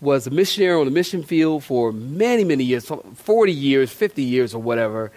was 0.00 0.26
a 0.26 0.30
missionary 0.30 0.78
on 0.78 0.84
the 0.84 0.90
mission 0.90 1.22
field 1.22 1.64
for 1.64 1.92
many, 1.92 2.44
many 2.44 2.64
years 2.64 2.90
40 3.14 3.52
years, 3.52 3.90
50 3.90 4.22
years, 4.22 4.54
or 4.54 4.60
whatever. 4.60 5.10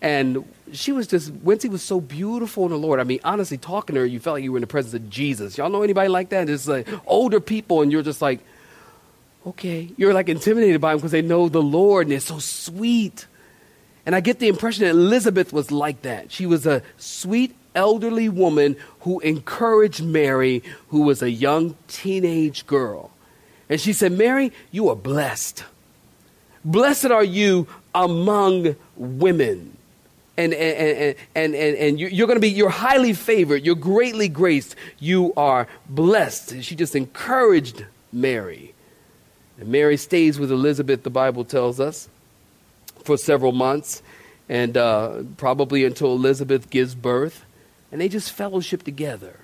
And 0.00 0.44
she 0.72 0.92
was 0.92 1.06
just, 1.06 1.32
Wency 1.44 1.68
was 1.68 1.82
so 1.82 2.00
beautiful 2.00 2.64
in 2.64 2.70
the 2.70 2.78
Lord. 2.78 3.00
I 3.00 3.04
mean, 3.04 3.20
honestly, 3.24 3.58
talking 3.58 3.94
to 3.94 4.00
her, 4.00 4.06
you 4.06 4.20
felt 4.20 4.34
like 4.34 4.44
you 4.44 4.52
were 4.52 4.58
in 4.58 4.62
the 4.62 4.66
presence 4.66 4.94
of 4.94 5.10
Jesus. 5.10 5.58
Y'all 5.58 5.68
know 5.68 5.82
anybody 5.82 6.08
like 6.08 6.30
that? 6.30 6.48
It's 6.48 6.66
like 6.66 6.88
older 7.06 7.40
people, 7.40 7.82
and 7.82 7.92
you're 7.92 8.02
just 8.02 8.22
like, 8.22 8.40
okay. 9.46 9.90
You're 9.96 10.14
like 10.14 10.28
intimidated 10.28 10.80
by 10.80 10.92
them 10.92 10.98
because 10.98 11.12
they 11.12 11.22
know 11.22 11.48
the 11.48 11.62
Lord, 11.62 12.06
and 12.06 12.12
they're 12.12 12.20
so 12.20 12.38
sweet. 12.38 13.26
And 14.06 14.14
I 14.14 14.20
get 14.20 14.38
the 14.38 14.48
impression 14.48 14.84
that 14.84 14.90
Elizabeth 14.90 15.52
was 15.52 15.70
like 15.70 16.02
that. 16.02 16.32
She 16.32 16.46
was 16.46 16.66
a 16.66 16.82
sweet, 16.96 17.54
elderly 17.74 18.28
woman 18.28 18.76
who 19.00 19.20
encouraged 19.20 20.02
Mary, 20.02 20.62
who 20.88 21.02
was 21.02 21.20
a 21.20 21.30
young 21.30 21.76
teenage 21.88 22.66
girl. 22.66 23.10
And 23.70 23.80
she 23.80 23.92
said, 23.92 24.12
Mary, 24.12 24.52
you 24.72 24.88
are 24.90 24.96
blessed. 24.96 25.64
Blessed 26.64 27.06
are 27.06 27.24
you 27.24 27.68
among 27.94 28.74
women. 28.96 29.76
And, 30.36 30.52
and, 30.52 31.16
and, 31.34 31.54
and, 31.54 31.76
and 31.76 32.00
you're 32.00 32.26
going 32.26 32.36
to 32.36 32.40
be, 32.40 32.50
you're 32.50 32.68
highly 32.68 33.12
favored. 33.12 33.64
You're 33.64 33.76
greatly 33.76 34.28
graced. 34.28 34.74
You 34.98 35.32
are 35.36 35.68
blessed. 35.88 36.52
And 36.52 36.64
she 36.64 36.74
just 36.74 36.96
encouraged 36.96 37.84
Mary. 38.12 38.74
And 39.58 39.68
Mary 39.68 39.96
stays 39.96 40.38
with 40.38 40.50
Elizabeth, 40.50 41.04
the 41.04 41.10
Bible 41.10 41.44
tells 41.44 41.78
us, 41.78 42.08
for 43.04 43.16
several 43.16 43.52
months, 43.52 44.02
and 44.48 44.76
uh, 44.76 45.22
probably 45.36 45.84
until 45.84 46.12
Elizabeth 46.12 46.70
gives 46.70 46.94
birth. 46.96 47.44
And 47.92 48.00
they 48.00 48.08
just 48.08 48.32
fellowship 48.32 48.82
together. 48.82 49.38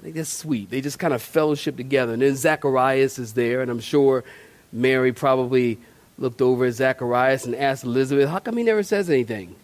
I 0.00 0.02
think 0.02 0.14
that's 0.16 0.32
sweet. 0.32 0.70
They 0.70 0.80
just 0.80 0.98
kind 0.98 1.12
of 1.12 1.20
fellowship 1.20 1.76
together. 1.76 2.14
And 2.14 2.22
then 2.22 2.34
Zacharias 2.34 3.18
is 3.18 3.34
there, 3.34 3.60
and 3.60 3.70
I'm 3.70 3.80
sure 3.80 4.24
Mary 4.72 5.12
probably 5.12 5.78
looked 6.16 6.40
over 6.40 6.64
at 6.64 6.72
Zacharias 6.72 7.44
and 7.44 7.54
asked 7.54 7.84
Elizabeth, 7.84 8.30
How 8.30 8.38
come 8.38 8.56
he 8.56 8.62
never 8.62 8.82
says 8.82 9.10
anything? 9.10 9.54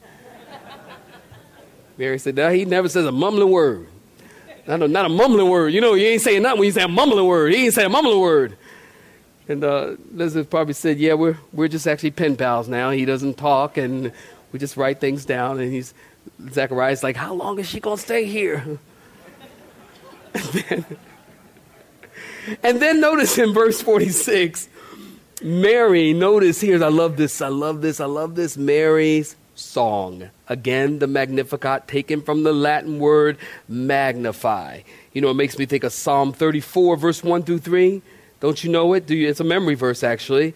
Mary 1.96 2.18
said, 2.18 2.34
No, 2.34 2.50
he 2.52 2.66
never 2.66 2.86
says 2.90 3.06
a 3.06 3.12
mumbling 3.12 3.50
word. 3.50 3.88
Not 4.66 4.82
a, 4.82 4.88
not 4.88 5.06
a 5.06 5.08
mumbling 5.08 5.48
word. 5.48 5.72
You 5.72 5.80
know, 5.80 5.94
you 5.94 6.06
ain't 6.06 6.20
saying 6.20 6.42
nothing 6.42 6.58
when 6.58 6.66
you 6.66 6.72
say 6.72 6.82
a 6.82 6.88
mumbling 6.88 7.24
word. 7.24 7.54
He 7.54 7.64
ain't 7.64 7.74
saying 7.74 7.86
a 7.86 7.90
mumbling 7.90 8.20
word. 8.20 8.58
And 9.48 9.64
uh, 9.64 9.96
Elizabeth 10.12 10.50
probably 10.50 10.74
said, 10.74 10.98
Yeah, 10.98 11.14
we're, 11.14 11.38
we're 11.54 11.68
just 11.68 11.86
actually 11.86 12.10
pen 12.10 12.36
pals 12.36 12.68
now. 12.68 12.90
He 12.90 13.06
doesn't 13.06 13.38
talk, 13.38 13.78
and 13.78 14.12
we 14.52 14.58
just 14.58 14.76
write 14.76 15.00
things 15.00 15.24
down. 15.24 15.60
And 15.60 15.72
he's, 15.72 15.94
Zacharias 16.52 17.02
like, 17.02 17.16
How 17.16 17.32
long 17.32 17.58
is 17.58 17.66
she 17.66 17.80
going 17.80 17.96
to 17.96 18.02
stay 18.02 18.26
here? 18.26 18.78
And, 22.62 22.80
then, 22.80 23.00
notice 23.00 23.38
in 23.38 23.52
verse 23.52 23.80
46, 23.80 24.68
Mary, 25.42 26.12
notice 26.12 26.60
here, 26.60 26.82
I 26.82 26.88
love 26.88 27.16
this, 27.16 27.40
I 27.42 27.48
love 27.48 27.82
this, 27.82 28.00
I 28.00 28.06
love 28.06 28.34
this. 28.34 28.56
Mary's 28.56 29.36
song. 29.54 30.30
Again, 30.48 30.98
the 30.98 31.06
Magnificat, 31.06 31.88
taken 31.88 32.22
from 32.22 32.42
the 32.42 32.52
Latin 32.52 32.98
word 32.98 33.38
magnify. 33.68 34.82
You 35.12 35.20
know, 35.20 35.30
it 35.30 35.34
makes 35.34 35.58
me 35.58 35.66
think 35.66 35.84
of 35.84 35.92
Psalm 35.92 36.32
34, 36.32 36.96
verse 36.96 37.24
1 37.24 37.42
through 37.42 37.58
3. 37.58 38.02
Don't 38.40 38.62
you 38.62 38.70
know 38.70 38.92
it? 38.92 39.06
Do 39.06 39.14
you? 39.14 39.28
It's 39.28 39.40
a 39.40 39.44
memory 39.44 39.74
verse, 39.74 40.02
actually. 40.02 40.54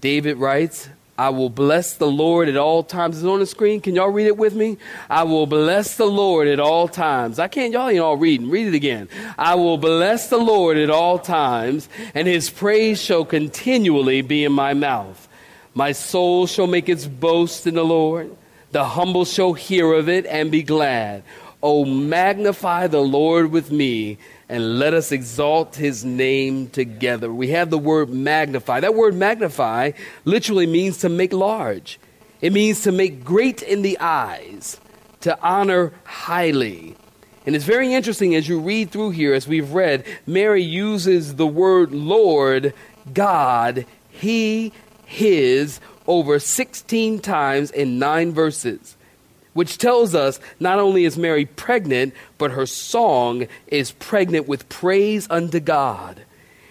David 0.00 0.36
writes, 0.36 0.88
I 1.22 1.28
will 1.28 1.50
bless 1.50 1.94
the 1.94 2.10
Lord 2.10 2.48
at 2.48 2.56
all 2.56 2.82
times. 2.82 3.18
Is 3.18 3.24
on 3.24 3.38
the 3.38 3.46
screen? 3.46 3.80
Can 3.80 3.94
y'all 3.94 4.08
read 4.08 4.26
it 4.26 4.36
with 4.36 4.56
me? 4.56 4.76
I 5.08 5.22
will 5.22 5.46
bless 5.46 5.96
the 5.96 6.04
Lord 6.04 6.48
at 6.48 6.58
all 6.58 6.88
times. 6.88 7.38
I 7.38 7.46
can't, 7.46 7.72
y'all 7.72 7.88
ain't 7.88 8.00
all 8.00 8.16
reading. 8.16 8.50
Read 8.50 8.66
it 8.66 8.74
again. 8.74 9.08
I 9.38 9.54
will 9.54 9.78
bless 9.78 10.30
the 10.30 10.38
Lord 10.38 10.78
at 10.78 10.90
all 10.90 11.20
times, 11.20 11.88
and 12.12 12.26
his 12.26 12.50
praise 12.50 13.00
shall 13.00 13.24
continually 13.24 14.22
be 14.22 14.42
in 14.42 14.50
my 14.50 14.74
mouth. 14.74 15.28
My 15.74 15.92
soul 15.92 16.48
shall 16.48 16.66
make 16.66 16.88
its 16.88 17.06
boast 17.06 17.68
in 17.68 17.76
the 17.76 17.84
Lord. 17.84 18.36
The 18.72 18.82
humble 18.82 19.24
shall 19.24 19.52
hear 19.52 19.92
of 19.92 20.08
it 20.08 20.26
and 20.26 20.50
be 20.50 20.64
glad. 20.64 21.22
Oh, 21.62 21.84
magnify 21.84 22.88
the 22.88 23.00
Lord 23.00 23.52
with 23.52 23.70
me 23.70 24.18
and 24.52 24.78
let 24.78 24.92
us 24.92 25.12
exalt 25.12 25.76
his 25.76 26.04
name 26.04 26.68
together. 26.68 27.32
We 27.32 27.48
have 27.48 27.70
the 27.70 27.78
word 27.78 28.10
magnify. 28.10 28.80
That 28.80 28.94
word 28.94 29.14
magnify 29.14 29.92
literally 30.26 30.66
means 30.66 30.98
to 30.98 31.08
make 31.08 31.32
large, 31.32 31.98
it 32.42 32.52
means 32.52 32.82
to 32.82 32.92
make 32.92 33.24
great 33.24 33.62
in 33.62 33.80
the 33.80 33.98
eyes, 33.98 34.78
to 35.22 35.40
honor 35.40 35.94
highly. 36.04 36.96
And 37.46 37.56
it's 37.56 37.64
very 37.64 37.94
interesting 37.94 38.34
as 38.34 38.46
you 38.46 38.60
read 38.60 38.90
through 38.90 39.12
here, 39.12 39.32
as 39.32 39.48
we've 39.48 39.72
read, 39.72 40.04
Mary 40.26 40.62
uses 40.62 41.36
the 41.36 41.46
word 41.46 41.92
Lord, 41.92 42.74
God, 43.10 43.86
He, 44.10 44.74
His 45.06 45.80
over 46.06 46.38
16 46.38 47.20
times 47.20 47.70
in 47.70 47.98
nine 47.98 48.32
verses 48.32 48.98
which 49.52 49.78
tells 49.78 50.14
us 50.14 50.40
not 50.60 50.78
only 50.78 51.04
is 51.04 51.18
Mary 51.18 51.44
pregnant, 51.44 52.14
but 52.38 52.52
her 52.52 52.66
song 52.66 53.46
is 53.66 53.92
pregnant 53.92 54.48
with 54.48 54.68
praise 54.68 55.26
unto 55.30 55.60
God. 55.60 56.22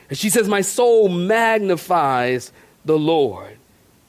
And 0.10 0.18
she 0.18 0.30
says, 0.30 0.48
My 0.48 0.62
soul 0.62 1.10
magnifies 1.10 2.52
the 2.86 2.98
Lord. 2.98 3.58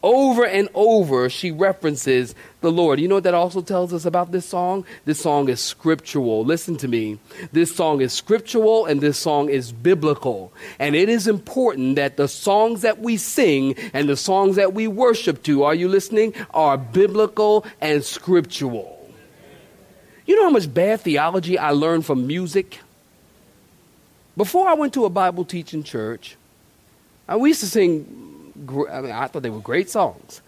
Over 0.03 0.45
and 0.45 0.69
over, 0.75 1.31
she 1.31 1.53
references 1.53 2.35
the 2.61 2.73
Lord. 2.73 2.99
You 2.99 3.07
know 3.07 3.17
what 3.17 3.25
that 3.25 3.35
also 3.35 3.63
tells 3.63 3.93
us 3.93 4.05
about 4.05 4.33
this 4.33 4.45
song? 4.45 4.85
This 5.05 5.21
song 5.21 5.49
is 5.49 5.61
scriptural. 5.61 6.45
Listen 6.45 6.77
to 6.79 6.89
me. 6.89 7.21
This 7.53 7.75
song 7.75 8.01
is 8.01 8.13
scriptural 8.13 8.87
and 8.87 9.01
this 9.01 9.17
song 9.17 9.49
is 9.49 9.71
biblical. 9.71 10.53
And 10.81 10.97
it 10.97 11.09
is 11.09 11.29
important 11.29 11.95
that 11.97 12.17
the 12.17 12.27
songs 12.27 12.83
that 12.83 12.99
we 12.99 13.17
sing 13.17 13.77
and 13.93 14.09
the 14.09 14.17
songs 14.17 14.57
that 14.57 14.75
we 14.75 14.89
worship 14.89 15.45
to, 15.45 15.63
are 15.63 15.75
you 15.75 15.89
listening, 15.89 16.35
are 16.53 16.77
biblical 16.77 17.65
and 17.81 18.03
scriptural. 18.03 19.09
You 20.27 20.35
know 20.37 20.45
how 20.45 20.51
much 20.51 20.73
bad 20.73 21.03
theology 21.03 21.59
I 21.59 21.71
learned 21.71 22.07
from 22.07 22.27
music? 22.27 22.81
Before 24.37 24.67
I 24.67 24.75
went 24.75 24.95
to 24.95 25.05
a 25.05 25.11
Bible 25.11 25.45
teaching 25.45 25.85
church, 25.85 26.37
we 27.39 27.51
used 27.51 27.61
to 27.61 27.67
sing 27.67 28.32
I, 28.63 29.01
mean, 29.01 29.13
I 29.13 29.27
thought 29.27 29.43
they 29.43 29.51
were 29.51 29.61
great 29.61 29.91
songs. 29.91 30.41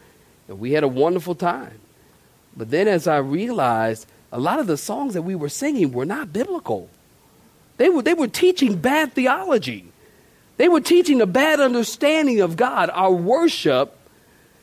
And 0.49 0.59
we 0.59 0.73
had 0.73 0.85
a 0.85 0.89
wonderful 0.89 1.35
time. 1.35 1.79
But 2.57 2.71
then 2.71 2.89
as 2.89 3.07
I 3.07 3.19
realized, 3.19 4.07
a 4.33 4.39
lot 4.39 4.61
of 4.61 4.67
the 4.67 4.77
songs 4.77 5.15
that 5.15 5.23
we 5.23 5.35
were 5.35 5.49
singing 5.49 5.93
were 5.93 6.05
not 6.05 6.33
biblical. 6.33 6.89
They 7.77 7.89
were, 7.89 8.03
they 8.03 8.15
were 8.15 8.29
teaching 8.29 8.77
bad 8.77 9.13
theology. 9.13 9.87
They 10.57 10.69
were 10.69 10.81
teaching 10.81 11.21
a 11.21 11.27
bad 11.27 11.61
understanding 11.61 12.41
of 12.41 12.57
God. 12.57 12.91
Our 12.93 13.13
worship 13.13 13.97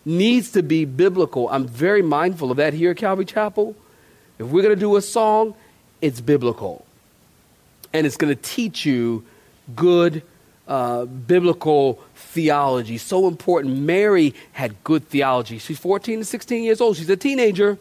needs 0.06 0.52
to 0.52 0.64
be 0.64 0.86
biblical. 0.86 1.50
I'm 1.50 1.68
very 1.68 2.02
mindful 2.02 2.52
of 2.52 2.58
that 2.58 2.74
here 2.74 2.92
at 2.92 2.98
Calvary 2.98 3.26
Chapel. 3.26 3.76
If 4.40 4.48
we're 4.48 4.64
going 4.64 4.76
to 4.76 4.80
do 4.80 4.96
a 4.96 5.02
song, 5.02 5.54
it's 6.02 6.22
biblical. 6.22 6.86
And 7.94 8.08
it's 8.08 8.18
going 8.18 8.34
to 8.34 8.42
teach 8.42 8.86
you 8.86 9.26
good 9.76 10.24
uh, 10.72 11.04
biblical 11.04 12.00
theology. 12.16 12.98
So 12.98 13.28
important. 13.28 13.80
Mary 13.80 14.34
had 14.54 14.82
good 14.86 15.06
theology. 15.06 15.58
She's 15.58 15.78
14 15.78 16.20
to 16.20 16.26
16 16.26 16.64
years 16.64 16.80
old. 16.80 16.96
She's 16.96 17.10
a 17.10 17.18
teenager. 17.18 17.78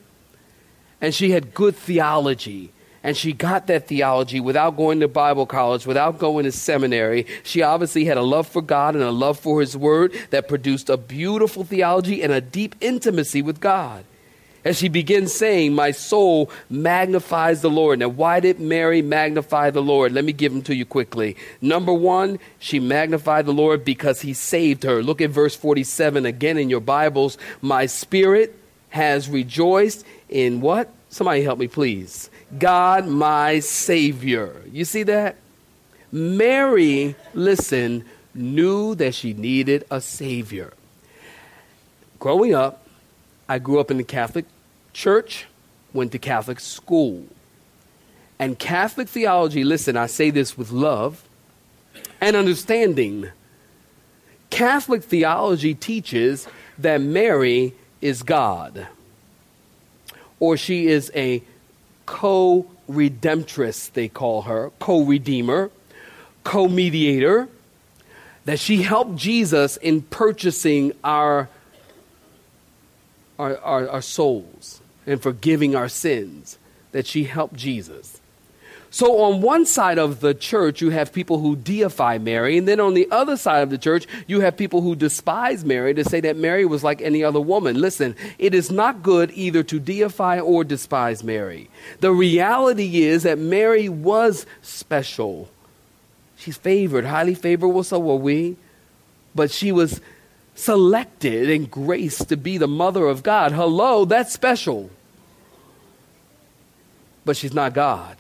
And 1.00 1.14
she 1.14 1.30
had 1.30 1.54
good 1.54 1.76
theology. 1.76 2.72
And 3.04 3.16
she 3.16 3.32
got 3.32 3.68
that 3.68 3.86
theology 3.86 4.40
without 4.40 4.76
going 4.76 4.98
to 5.00 5.08
Bible 5.08 5.46
college, 5.46 5.86
without 5.86 6.18
going 6.18 6.46
to 6.46 6.52
seminary. 6.52 7.28
She 7.44 7.62
obviously 7.62 8.06
had 8.06 8.16
a 8.16 8.22
love 8.22 8.48
for 8.48 8.60
God 8.60 8.96
and 8.96 9.04
a 9.04 9.12
love 9.12 9.38
for 9.38 9.60
His 9.60 9.76
Word 9.76 10.12
that 10.30 10.48
produced 10.48 10.90
a 10.90 10.96
beautiful 10.96 11.62
theology 11.62 12.24
and 12.24 12.32
a 12.32 12.40
deep 12.40 12.74
intimacy 12.80 13.40
with 13.40 13.60
God. 13.60 14.04
As 14.64 14.78
she 14.78 14.88
begins 14.88 15.32
saying, 15.32 15.74
My 15.74 15.90
soul 15.90 16.50
magnifies 16.68 17.62
the 17.62 17.70
Lord. 17.70 17.98
Now, 17.98 18.08
why 18.08 18.40
did 18.40 18.60
Mary 18.60 19.00
magnify 19.00 19.70
the 19.70 19.82
Lord? 19.82 20.12
Let 20.12 20.24
me 20.24 20.32
give 20.32 20.52
them 20.52 20.62
to 20.62 20.74
you 20.74 20.84
quickly. 20.84 21.36
Number 21.62 21.92
one, 21.92 22.38
she 22.58 22.78
magnified 22.78 23.46
the 23.46 23.52
Lord 23.52 23.84
because 23.84 24.20
he 24.20 24.34
saved 24.34 24.82
her. 24.82 25.02
Look 25.02 25.20
at 25.20 25.30
verse 25.30 25.56
47 25.56 26.26
again 26.26 26.58
in 26.58 26.68
your 26.68 26.80
Bibles. 26.80 27.38
My 27.62 27.86
spirit 27.86 28.54
has 28.90 29.28
rejoiced 29.28 30.04
in 30.28 30.60
what? 30.60 30.92
Somebody 31.08 31.42
help 31.42 31.58
me, 31.58 31.66
please. 31.66 32.30
God, 32.58 33.06
my 33.06 33.60
Savior. 33.60 34.62
You 34.70 34.84
see 34.84 35.04
that? 35.04 35.36
Mary, 36.12 37.14
listen, 37.34 38.04
knew 38.34 38.94
that 38.96 39.14
she 39.14 39.32
needed 39.32 39.86
a 39.90 40.00
Savior. 40.00 40.72
Growing 42.18 42.54
up, 42.54 42.86
I 43.50 43.58
grew 43.58 43.80
up 43.80 43.90
in 43.90 43.96
the 43.96 44.04
Catholic 44.04 44.44
church, 44.92 45.46
went 45.92 46.12
to 46.12 46.20
Catholic 46.20 46.60
school. 46.60 47.24
And 48.38 48.56
Catholic 48.56 49.08
theology, 49.08 49.64
listen, 49.64 49.96
I 49.96 50.06
say 50.06 50.30
this 50.30 50.56
with 50.56 50.70
love 50.70 51.24
and 52.20 52.36
understanding. 52.36 53.28
Catholic 54.50 55.02
theology 55.02 55.74
teaches 55.74 56.46
that 56.78 57.00
Mary 57.00 57.74
is 58.00 58.22
God, 58.22 58.86
or 60.38 60.56
she 60.56 60.86
is 60.86 61.10
a 61.16 61.42
co 62.06 62.70
redemptress, 62.88 63.92
they 63.92 64.06
call 64.06 64.42
her, 64.42 64.70
co 64.78 65.02
redeemer, 65.02 65.72
co 66.44 66.68
mediator, 66.68 67.48
that 68.44 68.60
she 68.60 68.82
helped 68.82 69.16
Jesus 69.16 69.76
in 69.76 70.02
purchasing 70.02 70.92
our, 71.02 71.48
our, 73.40 73.58
our, 73.58 73.88
our 73.88 74.02
souls 74.02 74.80
and 75.06 75.22
forgiving 75.22 75.74
our 75.74 75.88
sins, 75.88 76.58
that 76.92 77.06
she 77.06 77.24
helped 77.24 77.56
Jesus. 77.56 78.20
So, 78.92 79.22
on 79.22 79.40
one 79.40 79.66
side 79.66 79.98
of 79.98 80.18
the 80.18 80.34
church, 80.34 80.82
you 80.82 80.90
have 80.90 81.12
people 81.12 81.38
who 81.38 81.54
deify 81.54 82.18
Mary, 82.18 82.58
and 82.58 82.66
then 82.66 82.80
on 82.80 82.94
the 82.94 83.08
other 83.12 83.36
side 83.36 83.62
of 83.62 83.70
the 83.70 83.78
church, 83.78 84.06
you 84.26 84.40
have 84.40 84.56
people 84.56 84.80
who 84.80 84.96
despise 84.96 85.64
Mary 85.64 85.94
to 85.94 86.04
say 86.04 86.20
that 86.20 86.36
Mary 86.36 86.64
was 86.64 86.82
like 86.82 87.00
any 87.00 87.22
other 87.22 87.40
woman. 87.40 87.80
Listen, 87.80 88.16
it 88.38 88.52
is 88.52 88.68
not 88.68 89.02
good 89.02 89.30
either 89.34 89.62
to 89.62 89.78
deify 89.78 90.40
or 90.40 90.64
despise 90.64 91.22
Mary. 91.22 91.70
The 92.00 92.12
reality 92.12 93.04
is 93.04 93.22
that 93.22 93.38
Mary 93.38 93.88
was 93.88 94.44
special. 94.60 95.48
She's 96.36 96.56
favored, 96.56 97.04
highly 97.04 97.36
favored, 97.36 97.68
well, 97.68 97.84
so 97.84 98.00
were 98.00 98.16
we. 98.16 98.56
But 99.36 99.52
she 99.52 99.70
was 99.70 100.00
selected 100.60 101.50
and 101.50 101.70
graced 101.70 102.28
to 102.28 102.36
be 102.36 102.58
the 102.58 102.68
mother 102.68 103.06
of 103.06 103.22
God. 103.22 103.52
Hello, 103.52 104.04
that's 104.04 104.32
special. 104.32 104.90
But 107.24 107.36
she's 107.36 107.54
not 107.54 107.74
God. 107.74 108.16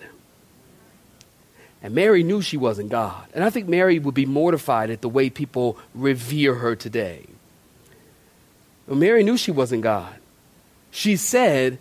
And 1.82 1.94
Mary 1.94 2.22
knew 2.22 2.42
she 2.42 2.56
wasn't 2.56 2.90
God. 2.90 3.26
And 3.32 3.42
I 3.42 3.50
think 3.50 3.68
Mary 3.68 3.98
would 3.98 4.14
be 4.14 4.26
mortified 4.26 4.90
at 4.90 5.00
the 5.00 5.08
way 5.08 5.30
people 5.30 5.78
revere 5.94 6.54
her 6.56 6.76
today. 6.76 7.24
But 8.86 8.96
Mary 8.96 9.22
knew 9.22 9.36
she 9.36 9.50
wasn't 9.50 9.82
God. 9.82 10.14
She 10.90 11.16
said, 11.16 11.78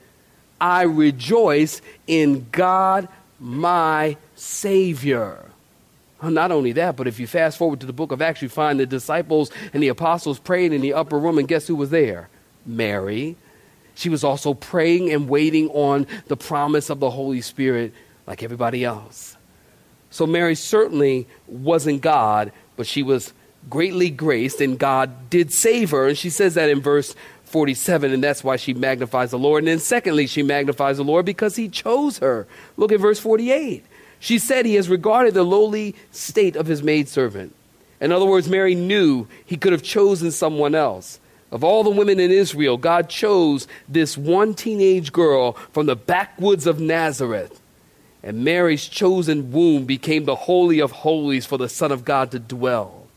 I 0.62 0.84
rejoice 0.84 1.82
in 2.08 2.48
God, 2.52 3.08
my 3.40 4.18
Savior. 4.36 5.49
Not 6.22 6.52
only 6.52 6.74
that, 6.74 6.96
but 6.98 7.08
if 7.08 7.20
you 7.20 7.28
fast 7.28 7.58
forward 7.58 7.80
to 7.80 7.86
the 7.86 7.94
book 7.94 8.12
of 8.12 8.22
Acts, 8.22 8.42
you 8.42 8.50
find 8.50 8.80
the 8.80 8.86
disciples 8.86 9.52
and 9.74 9.82
the 9.82 9.88
apostles 9.88 10.40
praying 10.40 10.74
in 10.74 10.82
the 10.82 10.94
upper 10.94 11.18
room, 11.18 11.38
and 11.38 11.48
guess 11.48 11.68
who 11.68 11.76
was 11.76 11.92
there? 11.92 12.30
Mary. 12.66 13.38
She 13.96 14.10
was 14.10 14.24
also 14.24 14.54
praying 14.54 15.12
and 15.12 15.30
waiting 15.30 15.70
on 15.70 16.08
the 16.28 16.38
promise 16.38 16.90
of 16.90 17.00
the 17.00 17.10
Holy 17.10 17.42
Spirit 17.42 17.94
like 18.28 18.44
everybody 18.44 18.84
else. 18.84 19.38
So 20.10 20.26
Mary 20.26 20.56
certainly 20.56 21.28
wasn't 21.48 22.02
God, 22.02 22.52
but 22.76 22.88
she 22.88 23.04
was 23.04 23.34
greatly 23.70 24.10
graced, 24.10 24.62
and 24.62 24.80
God 24.80 25.30
did 25.30 25.52
save 25.52 25.92
her. 25.92 26.08
And 26.08 26.18
she 26.18 26.30
says 26.30 26.54
that 26.56 26.70
in 26.70 26.82
verse 26.82 27.16
47, 27.46 28.14
and 28.14 28.24
that's 28.24 28.44
why 28.44 28.56
she 28.56 28.74
magnifies 28.74 29.32
the 29.32 29.40
Lord. 29.40 29.64
And 29.64 29.68
then, 29.68 29.80
secondly, 29.80 30.28
she 30.28 30.44
magnifies 30.44 30.98
the 30.98 31.04
Lord 31.04 31.26
because 31.26 31.56
he 31.56 31.68
chose 31.68 32.20
her. 32.20 32.48
Look 32.78 32.92
at 32.92 33.00
verse 33.00 33.20
48. 33.20 33.86
She 34.20 34.38
said 34.38 34.66
he 34.66 34.76
has 34.76 34.90
regarded 34.90 35.34
the 35.34 35.44
lowly 35.44 35.96
state 36.12 36.56
of 36.56 36.68
his 36.68 36.84
maidservant. 36.84 37.56
In 38.02 38.12
other 38.12 38.26
words, 38.26 38.50
Mary 38.50 38.76
knew 38.76 39.28
he 39.46 39.58
could 39.58 39.72
have 39.72 39.84
chosen 39.84 40.32
someone 40.32 40.76
else. 40.76 41.20
Of 41.52 41.64
all 41.64 41.84
the 41.84 41.90
women 41.90 42.20
in 42.20 42.32
Israel, 42.32 42.78
God 42.78 43.10
chose 43.10 43.68
this 43.88 44.18
one 44.18 44.54
teenage 44.54 45.12
girl 45.12 45.54
from 45.72 45.88
the 45.88 45.96
backwoods 45.96 46.68
of 46.68 46.80
Nazareth 46.80 47.60
and 48.22 48.44
Mary's 48.44 48.88
chosen 48.88 49.52
womb 49.52 49.86
became 49.86 50.26
the 50.26 50.36
holy 50.36 50.80
of 50.80 50.92
holies 50.92 51.46
for 51.46 51.58
the 51.58 51.70
Son 51.70 51.92
of 51.92 52.04
God 52.04 52.32
to 52.32 52.40
dwell. 52.40 53.08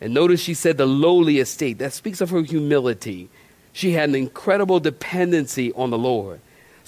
And 0.00 0.14
notice 0.14 0.40
she 0.40 0.54
said 0.54 0.76
the 0.76 0.86
lowly 0.86 1.40
estate. 1.40 1.78
That 1.78 1.92
speaks 1.92 2.20
of 2.20 2.30
her 2.30 2.42
humility. 2.42 3.28
She 3.72 3.92
had 3.92 4.08
an 4.08 4.14
incredible 4.14 4.80
dependency 4.80 5.72
on 5.72 5.90
the 5.90 5.98
Lord. 5.98 6.40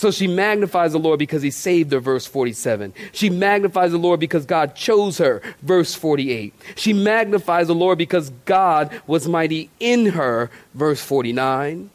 So 0.03 0.11
she 0.11 0.27
magnifies 0.27 0.91
the 0.91 0.99
Lord 0.99 1.21
because 1.21 1.43
he 1.43 1.53
saved 1.53 1.93
her, 1.93 2.01
verse 2.01 2.27
47. 2.27 2.93
She 3.13 3.31
magnifies 3.31 3.93
the 3.93 3.99
Lord 3.99 4.19
because 4.19 4.45
God 4.45 4.75
chose 4.75 5.19
her, 5.19 5.41
verse 5.63 5.95
48. 5.95 6.53
She 6.75 6.93
magnifies 6.93 7.69
the 7.69 7.77
Lord 7.77 7.99
because 7.99 8.31
God 8.45 9.01
was 9.07 9.29
mighty 9.29 9.71
in 9.79 10.07
her, 10.07 10.51
verse 10.75 11.01
49. 11.01 11.89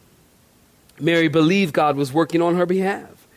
Mary 0.98 1.28
believed 1.28 1.74
God 1.74 1.96
was 1.96 2.10
working 2.10 2.40
on 2.40 2.56
her 2.56 2.64
behalf 2.64 3.28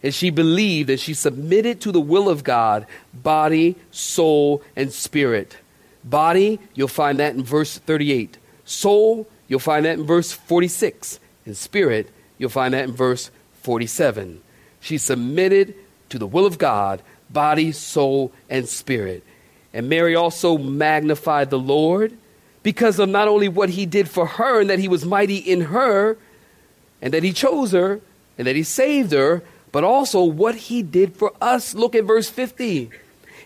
and 0.00 0.14
she 0.14 0.30
believed 0.30 0.90
and 0.90 1.00
she 1.00 1.12
submitted 1.12 1.80
to 1.80 1.90
the 1.90 2.00
will 2.00 2.28
of 2.28 2.44
God, 2.44 2.86
body, 3.12 3.74
soul, 3.90 4.62
and 4.76 4.92
spirit. 4.92 5.56
Body, 6.04 6.60
you'll 6.74 6.86
find 6.86 7.18
that 7.18 7.34
in 7.34 7.42
verse 7.42 7.78
38. 7.78 8.38
Soul, 8.64 9.28
you'll 9.48 9.58
find 9.58 9.86
that 9.86 9.98
in 9.98 10.06
verse 10.06 10.30
46. 10.30 11.18
And 11.46 11.56
spirit, 11.56 12.10
you'll 12.38 12.48
find 12.48 12.74
that 12.74 12.84
in 12.84 12.92
verse 12.92 13.32
47. 13.62 14.40
She 14.80 14.98
submitted 14.98 15.74
to 16.08 16.18
the 16.18 16.26
will 16.26 16.46
of 16.46 16.58
God, 16.58 17.02
body, 17.28 17.72
soul, 17.72 18.32
and 18.48 18.68
spirit. 18.68 19.24
And 19.72 19.88
Mary 19.88 20.14
also 20.14 20.58
magnified 20.58 21.50
the 21.50 21.58
Lord 21.58 22.16
because 22.62 22.98
of 22.98 23.08
not 23.08 23.28
only 23.28 23.48
what 23.48 23.70
he 23.70 23.86
did 23.86 24.08
for 24.08 24.26
her 24.26 24.60
and 24.60 24.70
that 24.70 24.78
he 24.78 24.88
was 24.88 25.04
mighty 25.04 25.36
in 25.36 25.62
her 25.62 26.16
and 27.00 27.14
that 27.14 27.22
he 27.22 27.32
chose 27.32 27.72
her 27.72 28.00
and 28.36 28.46
that 28.46 28.56
he 28.56 28.62
saved 28.62 29.12
her, 29.12 29.42
but 29.72 29.84
also 29.84 30.24
what 30.24 30.54
he 30.54 30.82
did 30.82 31.16
for 31.16 31.32
us. 31.40 31.74
Look 31.74 31.94
at 31.94 32.04
verse 32.04 32.28
50. 32.28 32.90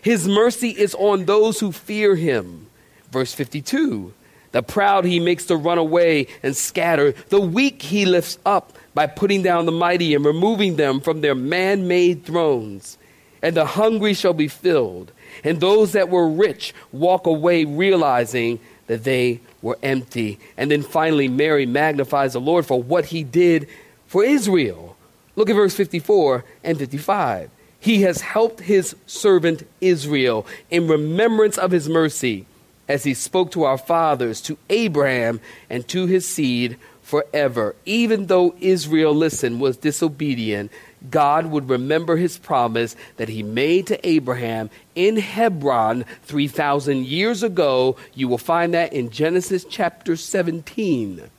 His 0.01 0.27
mercy 0.27 0.69
is 0.69 0.95
on 0.95 1.25
those 1.25 1.59
who 1.59 1.71
fear 1.71 2.15
him. 2.15 2.67
Verse 3.11 3.33
52. 3.33 4.13
The 4.55 4.63
proud 4.63 5.03
he 5.03 5.19
makes 5.19 5.47
to 5.47 5.57
run 5.57 5.77
away 5.77 6.27
and 6.41 6.55
scatter. 6.55 7.11
The 7.27 7.41
weak 7.41 7.81
he 7.81 8.05
lifts 8.05 8.37
up 8.45 8.71
by 8.93 9.05
putting 9.05 9.41
down 9.41 9.65
the 9.65 9.73
mighty 9.73 10.15
and 10.15 10.23
removing 10.23 10.77
them 10.77 11.01
from 11.01 11.19
their 11.19 11.35
man 11.35 11.89
made 11.89 12.23
thrones. 12.23 12.97
And 13.41 13.57
the 13.57 13.65
hungry 13.65 14.13
shall 14.13 14.31
be 14.31 14.47
filled. 14.47 15.11
And 15.43 15.59
those 15.59 15.91
that 15.91 16.07
were 16.07 16.29
rich 16.29 16.73
walk 16.93 17.27
away 17.27 17.65
realizing 17.65 18.61
that 18.87 19.03
they 19.03 19.41
were 19.61 19.77
empty. 19.83 20.39
And 20.55 20.71
then 20.71 20.83
finally, 20.83 21.27
Mary 21.27 21.65
magnifies 21.65 22.31
the 22.31 22.39
Lord 22.39 22.65
for 22.65 22.81
what 22.81 23.07
he 23.07 23.25
did 23.25 23.67
for 24.07 24.23
Israel. 24.23 24.95
Look 25.35 25.49
at 25.49 25.55
verse 25.57 25.75
54 25.75 26.45
and 26.63 26.77
55. 26.77 27.49
He 27.77 28.03
has 28.03 28.21
helped 28.21 28.61
his 28.61 28.95
servant 29.05 29.67
Israel 29.81 30.47
in 30.71 30.87
remembrance 30.87 31.57
of 31.57 31.71
his 31.71 31.89
mercy, 31.89 32.45
as 32.87 33.03
he 33.03 33.13
spoke 33.13 33.51
to 33.51 33.63
our 33.63 33.77
fathers, 33.77 34.41
to 34.41 34.57
Abraham, 34.69 35.39
and 35.69 35.87
to 35.87 36.05
his 36.05 36.27
seed 36.27 36.77
forever. 37.01 37.75
Even 37.85 38.27
though 38.27 38.55
Israel, 38.59 39.13
listen, 39.13 39.59
was 39.59 39.77
disobedient, 39.77 40.71
God 41.09 41.47
would 41.47 41.69
remember 41.69 42.17
his 42.17 42.37
promise 42.37 42.95
that 43.17 43.29
he 43.29 43.43
made 43.43 43.87
to 43.87 44.07
Abraham 44.07 44.69
in 44.95 45.17
Hebron 45.17 46.05
3,000 46.23 47.05
years 47.05 47.43
ago. 47.43 47.95
You 48.13 48.27
will 48.27 48.37
find 48.37 48.73
that 48.73 48.93
in 48.93 49.11
Genesis 49.11 49.65
chapter 49.69 50.15
17. 50.15 51.29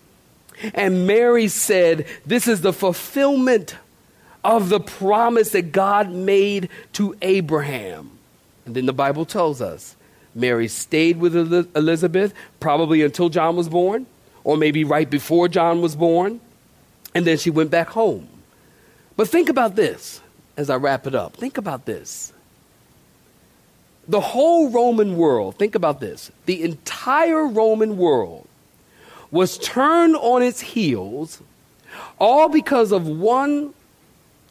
And 0.72 1.06
Mary 1.06 1.48
said, 1.48 2.06
This 2.24 2.46
is 2.46 2.61
the 2.61 2.72
fulfillment 2.72 3.76
of 4.44 4.68
the 4.68 4.80
promise 4.80 5.50
that 5.50 5.72
God 5.72 6.11
made 6.11 6.68
to 6.92 7.16
Abraham. 7.22 8.12
And 8.64 8.74
then 8.74 8.87
the 8.87 8.92
Bible 8.92 9.24
tells 9.24 9.61
us 9.61 9.95
Mary 10.37 10.68
stayed 10.68 11.18
with 11.18 11.35
Elizabeth 11.75 12.35
probably 12.61 13.03
until 13.03 13.31
John 13.31 13.57
was 13.57 13.68
born, 13.68 14.07
or 14.44 14.57
maybe 14.57 14.85
right 14.85 15.09
before 15.09 15.49
John 15.49 15.81
was 15.81 15.96
born, 15.96 16.40
and 17.14 17.27
then 17.27 17.38
she 17.38 17.51
went 17.51 17.70
back 17.70 17.88
home. 17.88 18.29
But 19.16 19.29
think 19.29 19.49
about 19.49 19.75
this 19.75 20.20
as 20.57 20.68
I 20.68 20.77
wrap 20.77 21.07
it 21.07 21.14
up. 21.14 21.37
Think 21.37 21.57
about 21.57 21.87
this. 21.87 22.33
The 24.07 24.20
whole 24.20 24.70
Roman 24.70 25.16
world, 25.16 25.57
think 25.57 25.75
about 25.75 26.01
this. 26.01 26.31
The 26.44 26.62
entire 26.62 27.46
Roman 27.46 27.96
world 27.96 28.46
was 29.31 29.59
turned 29.59 30.16
on 30.16 30.42
its 30.42 30.61
heels 30.61 31.42
all 32.20 32.49
because 32.49 32.92
of 32.92 33.09
one 33.09 33.72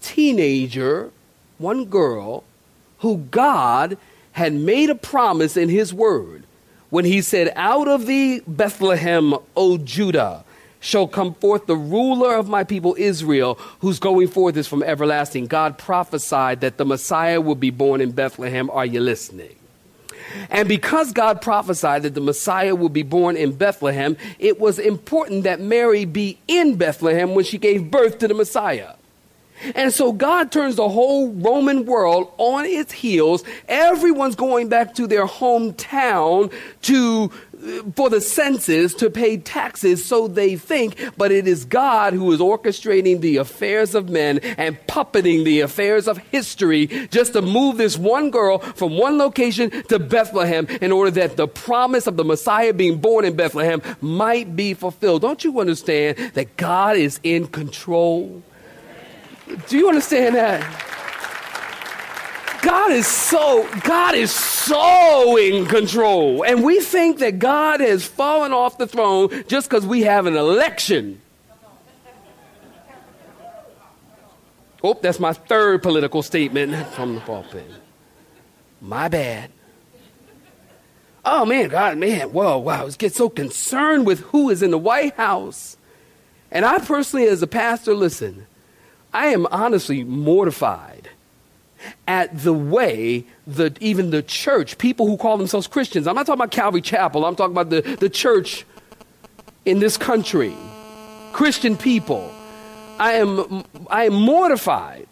teenager, 0.02 1.12
one 1.58 1.86
girl, 1.86 2.43
who 3.00 3.17
God 3.17 3.98
had 4.36 4.54
made 4.54 4.89
a 4.89 4.95
promise 4.95 5.56
in 5.56 5.69
his 5.69 5.93
word 5.93 6.43
when 6.89 7.06
he 7.06 7.21
said, 7.21 7.54
Out 7.56 7.88
of 7.88 8.06
thee, 8.06 8.41
Bethlehem, 8.45 9.34
O 9.56 9.78
Judah, 9.78 10.43
shall 10.82 11.08
come 11.08 11.34
forth 11.36 11.67
the 11.67 11.76
ruler 11.78 12.36
of 12.36 12.50
my 12.50 12.65
people 12.65 12.95
Israel, 13.00 13.56
whose 13.80 13.98
going 13.98 14.28
forth 14.28 14.58
is 14.58 14.67
from 14.67 14.84
everlasting. 14.84 15.48
God 15.48 15.78
prophesied 15.78 16.60
that 16.62 16.78
the 16.78 16.84
Messiah 16.84 17.39
would 17.39 17.62
be 17.62 17.69
born 17.69 18.02
in 18.02 18.12
Bethlehem. 18.12 18.69
Are 18.71 18.86
you 18.86 19.00
listening? 19.00 19.56
And 20.50 20.67
because 20.67 21.13
God 21.13 21.41
prophesied 21.41 22.04
that 22.04 22.13
the 22.13 22.19
Messiah 22.19 22.76
would 22.76 22.91
be 22.91 23.04
born 23.04 23.38
in 23.38 23.54
Bethlehem, 23.54 24.17
it 24.38 24.60
was 24.60 24.80
important 24.80 25.45
that 25.45 25.62
Mary 25.62 26.04
be 26.04 26.39
in 26.50 26.76
Bethlehem 26.76 27.36
when 27.36 27.45
she 27.45 27.58
gave 27.58 27.89
birth 27.89 28.17
to 28.17 28.28
the 28.28 28.34
Messiah. 28.34 28.94
And 29.74 29.94
so 29.94 30.12
God 30.12 30.52
turns 30.52 30.76
the 30.76 30.89
whole 30.89 31.32
Roman 31.32 31.86
world 31.86 32.32
on 32.38 32.65
its 32.65 32.91
heels. 32.91 33.44
Everyone's 33.68 34.36
going 34.36 34.70
back 34.70 34.94
to 34.96 35.08
their 35.08 35.26
hometown 35.26 36.52
to 36.84 37.32
for 37.96 38.10
the 38.10 38.22
census 38.22 38.94
to 38.96 39.10
pay 39.10 39.38
taxes, 39.38 40.06
so 40.06 40.28
they 40.28 40.56
think, 40.56 41.00
but 41.18 41.32
it 41.32 41.48
is 41.48 41.65
God 41.65 42.13
who 42.13 42.32
is 42.32 42.39
orchestrating 42.39 43.22
the 43.22 43.38
affairs 43.38 43.96
of 43.96 44.10
men 44.10 44.39
and 44.39 44.78
puppeting 44.88 45.44
the 45.46 45.62
affairs 45.62 46.08
of 46.08 46.18
history 46.18 46.88
just 47.10 47.34
to 47.34 47.41
move 47.41 47.78
this 47.78 47.98
one 47.98 48.30
girl 48.30 48.60
from 48.60 48.98
one 48.98 49.18
location 49.18 49.72
to 49.84 50.00
Bethlehem 50.00 50.68
in 50.82 50.91
order 50.91 51.12
that 51.12 51.38
the 51.38 51.48
promise 51.48 52.08
of 52.08 52.18
the 52.18 52.26
Messiah 52.26 52.74
being 52.74 53.00
born 53.00 53.26
in 53.26 53.36
Bethlehem 53.36 53.82
might 54.02 54.56
be 54.56 54.74
fulfilled. 54.74 55.22
Don't 55.22 55.44
you 55.44 55.60
understand 55.60 56.18
that 56.34 56.58
God 56.58 56.98
is 56.98 57.20
in 57.24 57.48
control? 57.48 58.44
Do 59.67 59.77
you 59.77 59.88
understand 59.88 60.36
that? 60.36 60.62
God 62.62 62.91
is 62.91 63.05
so 63.05 63.69
God 63.84 64.15
is 64.15 64.31
so 64.31 65.38
in 65.38 65.67
control. 65.67 66.43
And 66.43 66.63
we 66.63 66.79
think 66.79 67.19
that 67.19 67.38
God 67.38 67.79
has 67.79 68.05
fallen 68.05 68.51
off 68.51 68.79
the 68.79 68.88
throne 68.88 69.29
just 69.47 69.69
because 69.69 69.86
we 69.86 70.01
have 70.01 70.25
an 70.25 70.36
election. 70.36 71.21
Oh, 74.84 74.97
that's 75.01 75.19
my 75.19 75.34
third 75.34 75.84
political 75.84 76.23
statement 76.23 76.88
from 76.89 77.15
the 77.15 77.21
pulpit. 77.21 77.69
My 78.81 79.08
bad. 79.08 79.51
Oh 81.23 81.43
man, 81.45 81.69
God, 81.69 81.97
man, 81.97 82.31
whoa, 82.31 82.60
wow, 82.60 82.88
get 82.97 83.13
so 83.13 83.29
concerned 83.29 84.05
with 84.05 84.19
who 84.19 84.51
is 84.51 84.62
in 84.62 84.69
the 84.69 84.77
White 84.77 85.15
House. 85.15 85.75
And 86.51 86.65
I 86.65 86.77
personally, 86.77 87.27
as 87.27 87.41
a 87.41 87.47
pastor, 87.47 87.95
listen, 87.95 88.45
I 89.15 89.28
am 89.28 89.47
honestly 89.49 90.04
mortified 90.04 91.08
at 92.06 92.38
the 92.38 92.51
way 92.51 93.23
that 93.47 93.82
even 93.82 94.10
the 94.10 94.21
church, 94.21 94.78
people 94.78 95.08
who 95.08 95.15
call 95.15 95.38
themselves 95.38 95.67
Christians, 95.67 96.06
I'm 96.06 96.15
not 96.15 96.25
talking 96.25 96.41
about 96.41 96.51
Calvary 96.51 96.82
Chapel, 96.82 97.23
I'm 97.23 97.38
talking 97.38 97.54
about 97.54 97.69
the, 97.69 97.80
the 97.82 98.10
church 98.10 98.65
in 99.63 99.80
this 99.80 99.95
country, 99.95 100.54
Christian 101.32 101.78
people. 101.78 102.30
I 102.99 103.13
am, 103.13 103.63
I 103.89 104.04
am 104.04 104.15
mortified 104.15 105.08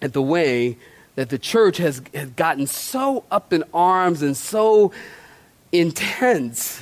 at 0.00 0.12
the 0.12 0.22
way 0.22 0.78
that 1.16 1.28
the 1.28 1.38
church 1.38 1.78
has, 1.78 2.02
has 2.14 2.30
gotten 2.30 2.68
so 2.68 3.24
up 3.32 3.52
in 3.52 3.64
arms 3.74 4.22
and 4.22 4.36
so 4.36 4.92
intense 5.72 6.80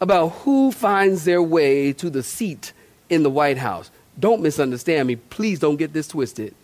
about 0.00 0.30
who 0.30 0.72
finds 0.72 1.24
their 1.24 1.40
way 1.40 1.92
to 1.92 2.10
the 2.10 2.24
seat 2.24 2.72
in 3.08 3.22
the 3.22 3.30
White 3.30 3.58
House. 3.58 3.92
Don't 4.18 4.42
misunderstand 4.42 5.08
me. 5.08 5.16
Please 5.16 5.58
don't 5.58 5.76
get 5.76 5.92
this 5.92 6.08
twisted. 6.08 6.54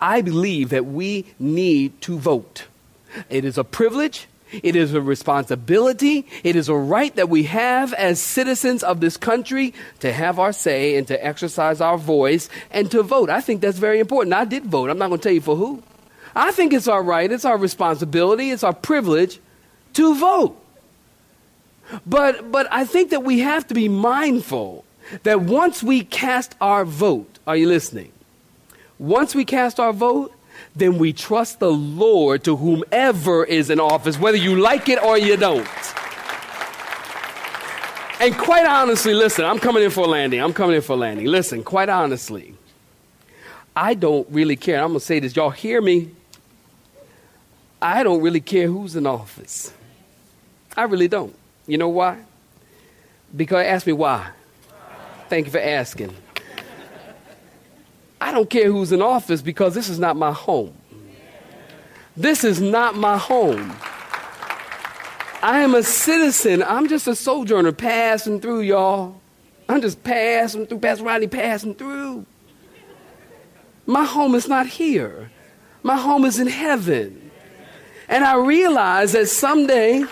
I 0.00 0.20
believe 0.20 0.70
that 0.70 0.86
we 0.86 1.26
need 1.38 2.00
to 2.02 2.18
vote. 2.18 2.66
It 3.30 3.44
is 3.44 3.56
a 3.56 3.64
privilege. 3.64 4.26
It 4.62 4.76
is 4.76 4.92
a 4.92 5.00
responsibility. 5.00 6.26
It 6.44 6.56
is 6.56 6.68
a 6.68 6.74
right 6.74 7.14
that 7.16 7.28
we 7.28 7.44
have 7.44 7.94
as 7.94 8.20
citizens 8.20 8.82
of 8.82 9.00
this 9.00 9.16
country 9.16 9.72
to 10.00 10.12
have 10.12 10.38
our 10.38 10.52
say 10.52 10.96
and 10.96 11.06
to 11.08 11.24
exercise 11.24 11.80
our 11.80 11.96
voice 11.96 12.50
and 12.70 12.90
to 12.90 13.02
vote. 13.02 13.30
I 13.30 13.40
think 13.40 13.62
that's 13.62 13.78
very 13.78 14.00
important. 14.00 14.34
I 14.34 14.44
did 14.44 14.64
vote. 14.64 14.90
I'm 14.90 14.98
not 14.98 15.08
going 15.08 15.20
to 15.20 15.22
tell 15.22 15.32
you 15.32 15.40
for 15.40 15.56
who. 15.56 15.82
I 16.34 16.50
think 16.52 16.72
it's 16.72 16.88
our 16.88 17.02
right, 17.02 17.30
it's 17.30 17.44
our 17.44 17.58
responsibility, 17.58 18.50
it's 18.50 18.64
our 18.64 18.72
privilege 18.72 19.38
to 19.94 20.14
vote. 20.14 20.58
But, 22.06 22.50
but 22.50 22.66
I 22.70 22.84
think 22.84 23.10
that 23.10 23.22
we 23.22 23.40
have 23.40 23.66
to 23.68 23.74
be 23.74 23.88
mindful 23.88 24.84
that 25.22 25.40
once 25.40 25.82
we 25.82 26.04
cast 26.04 26.54
our 26.60 26.84
vote, 26.84 27.38
are 27.46 27.56
you 27.56 27.68
listening? 27.68 28.12
Once 28.98 29.34
we 29.34 29.44
cast 29.44 29.80
our 29.80 29.92
vote, 29.92 30.32
then 30.74 30.98
we 30.98 31.12
trust 31.12 31.60
the 31.60 31.70
Lord 31.70 32.44
to 32.44 32.56
whomever 32.56 33.44
is 33.44 33.70
in 33.70 33.80
office, 33.80 34.18
whether 34.18 34.36
you 34.36 34.56
like 34.56 34.88
it 34.88 35.02
or 35.02 35.18
you 35.18 35.36
don't. 35.36 35.68
And 38.20 38.38
quite 38.38 38.64
honestly, 38.64 39.14
listen, 39.14 39.44
I'm 39.44 39.58
coming 39.58 39.82
in 39.82 39.90
for 39.90 40.04
a 40.04 40.06
landing. 40.06 40.40
I'm 40.40 40.52
coming 40.52 40.76
in 40.76 40.82
for 40.82 40.92
a 40.92 40.96
landing. 40.96 41.26
Listen, 41.26 41.64
quite 41.64 41.88
honestly, 41.88 42.54
I 43.74 43.94
don't 43.94 44.28
really 44.30 44.54
care. 44.54 44.80
I'm 44.80 44.90
going 44.90 45.00
to 45.00 45.04
say 45.04 45.18
this. 45.18 45.34
Y'all 45.34 45.50
hear 45.50 45.80
me? 45.80 46.10
I 47.80 48.04
don't 48.04 48.22
really 48.22 48.40
care 48.40 48.68
who's 48.68 48.94
in 48.94 49.06
office. 49.06 49.72
I 50.76 50.84
really 50.84 51.08
don't. 51.08 51.34
You 51.66 51.78
know 51.78 51.88
why? 51.88 52.18
Because 53.34 53.66
ask 53.66 53.86
me 53.86 53.92
why. 53.92 54.30
Thank 55.32 55.46
you 55.46 55.52
for 55.52 55.60
asking. 55.60 56.14
I 58.20 58.32
don't 58.32 58.50
care 58.50 58.70
who's 58.70 58.92
in 58.92 59.00
office 59.00 59.40
because 59.40 59.72
this 59.72 59.88
is 59.88 59.98
not 59.98 60.14
my 60.14 60.30
home. 60.30 60.76
This 62.14 62.44
is 62.44 62.60
not 62.60 62.96
my 62.96 63.16
home. 63.16 63.74
I 65.42 65.60
am 65.60 65.74
a 65.74 65.82
citizen. 65.82 66.62
I'm 66.62 66.86
just 66.86 67.08
a 67.08 67.16
sojourner 67.16 67.72
passing 67.72 68.42
through, 68.42 68.60
y'all. 68.60 69.22
I'm 69.70 69.80
just 69.80 70.04
passing 70.04 70.66
through, 70.66 70.80
Pastor 70.80 71.04
Rodney 71.04 71.28
passing 71.28 71.76
through. 71.76 72.26
My 73.86 74.04
home 74.04 74.34
is 74.34 74.48
not 74.48 74.66
here. 74.66 75.30
My 75.82 75.96
home 75.96 76.26
is 76.26 76.38
in 76.38 76.46
heaven. 76.46 77.30
And 78.06 78.22
I 78.22 78.34
realize 78.34 79.12
that 79.12 79.28
someday, 79.28 80.04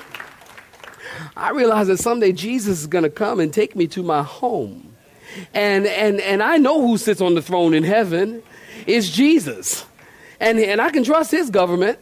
I 1.36 1.50
realize 1.50 1.88
that 1.88 1.98
someday 1.98 2.32
Jesus 2.32 2.80
is 2.80 2.86
going 2.86 3.04
to 3.04 3.10
come 3.10 3.38
and 3.38 3.52
take 3.52 3.76
me 3.76 3.86
to 3.88 4.02
my 4.02 4.22
home. 4.22 4.89
And, 5.54 5.86
and, 5.86 6.20
and 6.20 6.42
I 6.42 6.56
know 6.56 6.86
who 6.86 6.98
sits 6.98 7.20
on 7.20 7.34
the 7.34 7.42
throne 7.42 7.74
in 7.74 7.84
heaven. 7.84 8.42
It's 8.86 9.08
Jesus. 9.08 9.84
And, 10.38 10.58
and 10.58 10.80
I 10.80 10.90
can 10.90 11.04
trust 11.04 11.30
his 11.30 11.50
government. 11.50 11.98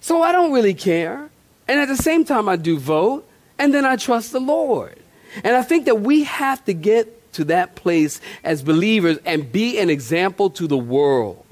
So 0.00 0.22
I 0.22 0.32
don't 0.32 0.52
really 0.52 0.74
care. 0.74 1.28
And 1.66 1.80
at 1.80 1.88
the 1.88 1.96
same 1.96 2.24
time, 2.24 2.48
I 2.48 2.56
do 2.56 2.78
vote. 2.78 3.28
And 3.58 3.74
then 3.74 3.84
I 3.84 3.96
trust 3.96 4.32
the 4.32 4.40
Lord. 4.40 4.98
And 5.44 5.56
I 5.56 5.62
think 5.62 5.84
that 5.86 6.00
we 6.00 6.24
have 6.24 6.64
to 6.66 6.72
get 6.72 7.32
to 7.34 7.44
that 7.44 7.74
place 7.74 8.20
as 8.42 8.62
believers 8.62 9.18
and 9.24 9.50
be 9.52 9.78
an 9.78 9.90
example 9.90 10.50
to 10.50 10.66
the 10.66 10.78
world. 10.78 11.44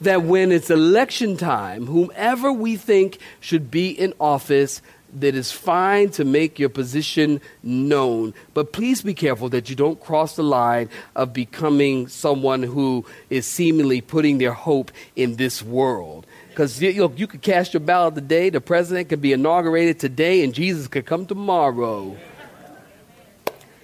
That 0.00 0.22
when 0.22 0.50
it's 0.50 0.70
election 0.70 1.36
time, 1.36 1.86
whomever 1.86 2.52
we 2.52 2.76
think 2.76 3.18
should 3.40 3.70
be 3.70 3.90
in 3.90 4.12
office, 4.18 4.82
that 5.14 5.34
is 5.34 5.50
fine 5.50 6.10
to 6.10 6.24
make 6.24 6.58
your 6.58 6.68
position 6.68 7.40
known. 7.62 8.34
But 8.54 8.72
please 8.72 9.02
be 9.02 9.14
careful 9.14 9.48
that 9.50 9.70
you 9.70 9.76
don't 9.76 10.00
cross 10.00 10.36
the 10.36 10.42
line 10.42 10.88
of 11.16 11.32
becoming 11.32 12.08
someone 12.08 12.62
who 12.62 13.04
is 13.30 13.46
seemingly 13.46 14.00
putting 14.00 14.38
their 14.38 14.52
hope 14.52 14.92
in 15.16 15.36
this 15.36 15.62
world. 15.62 16.26
Because 16.50 16.82
you, 16.82 17.12
you, 17.16 17.26
could 17.26 17.42
cast 17.42 17.72
your 17.72 17.80
ballot 17.80 18.16
today, 18.16 18.50
the 18.50 18.60
president 18.60 19.08
could 19.08 19.22
be 19.22 19.32
inaugurated 19.32 19.98
today, 20.00 20.42
and 20.42 20.52
Jesus 20.52 20.88
could 20.88 21.06
come 21.06 21.24
tomorrow. 21.24 22.16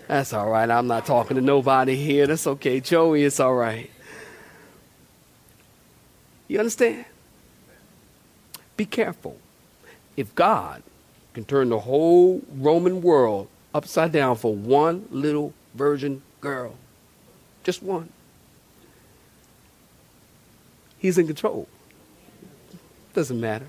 That's 0.09 0.33
all 0.33 0.51
right. 0.51 0.69
I'm 0.69 0.87
not 0.87 1.07
talking 1.07 1.37
to 1.37 1.41
nobody 1.41 1.97
here. 1.97 2.27
That's 2.27 2.47
okay. 2.47 2.81
Joey, 2.81 3.25
it's 3.25 3.41
all 3.41 3.55
right. 3.55 3.91
You 6.49 6.59
understand? 6.59 7.07
Be 8.77 8.85
careful. 8.85 9.39
If 10.17 10.35
God 10.35 10.83
can 11.35 11.45
turn 11.45 11.69
the 11.69 11.81
whole 11.81 12.41
Roman 12.57 13.03
world 13.03 13.49
upside 13.75 14.13
down 14.13 14.37
for 14.37 14.55
one 14.55 15.07
little 15.11 15.53
virgin 15.75 16.23
girl. 16.41 16.75
Just 17.65 17.83
one. 17.83 18.09
He's 20.99 21.19
in 21.19 21.27
control. 21.27 21.69
Doesn't 23.13 23.41
matter. 23.41 23.67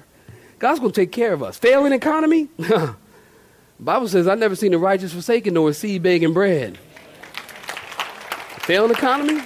God's 0.59 0.79
going 0.79 0.91
to 0.91 1.01
take 1.01 1.11
care 1.11 1.33
of 1.33 1.43
us. 1.43 1.57
Failing 1.57 1.91
economy? 1.91 2.47
Bible 3.79 4.07
says, 4.07 4.27
I've 4.27 4.39
never 4.39 4.55
seen 4.55 4.71
the 4.71 4.77
righteous 4.77 5.13
forsaken 5.13 5.55
nor 5.55 5.69
a 5.69 5.73
seed 5.73 6.01
begging 6.01 6.33
bread. 6.33 6.77
Failing 8.59 8.91
economy? 8.91 9.41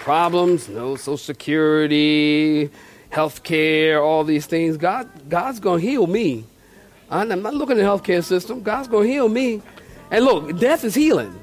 Problems, 0.00 0.68
no 0.68 0.96
social 0.96 1.16
security, 1.18 2.70
health 3.10 3.42
care, 3.42 4.02
all 4.02 4.24
these 4.24 4.46
things. 4.46 4.76
God, 4.76 5.08
God's 5.28 5.60
going 5.60 5.80
to 5.80 5.86
heal 5.86 6.06
me. 6.06 6.44
I'm 7.10 7.28
not 7.28 7.54
looking 7.54 7.76
at 7.76 7.78
the 7.78 7.84
health 7.84 8.04
care 8.04 8.22
system. 8.22 8.62
God's 8.62 8.88
going 8.88 9.06
to 9.06 9.12
heal 9.12 9.28
me. 9.28 9.62
And 10.10 10.24
look, 10.24 10.58
death 10.58 10.84
is 10.84 10.94
healing. 10.94 11.38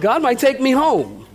God 0.00 0.22
might 0.22 0.38
take 0.38 0.60
me 0.60 0.70
home. 0.70 1.26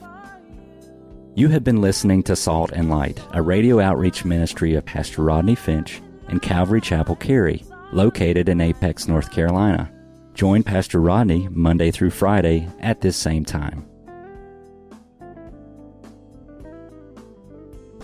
You 1.35 1.47
have 1.49 1.63
been 1.63 1.81
listening 1.81 2.23
to 2.23 2.35
Salt 2.35 2.71
and 2.71 2.89
Light, 2.89 3.21
a 3.31 3.41
radio 3.41 3.79
outreach 3.79 4.25
ministry 4.25 4.73
of 4.73 4.85
Pastor 4.85 5.21
Rodney 5.21 5.55
Finch 5.55 6.01
and 6.27 6.41
Calvary 6.41 6.81
Chapel 6.81 7.15
Cary, 7.15 7.63
located 7.93 8.49
in 8.49 8.59
Apex, 8.59 9.07
North 9.07 9.31
Carolina. 9.31 9.89
Join 10.33 10.63
Pastor 10.63 10.99
Rodney 10.99 11.47
Monday 11.49 11.91
through 11.91 12.11
Friday 12.11 12.67
at 12.81 13.01
this 13.01 13.15
same 13.15 13.45
time. 13.45 13.88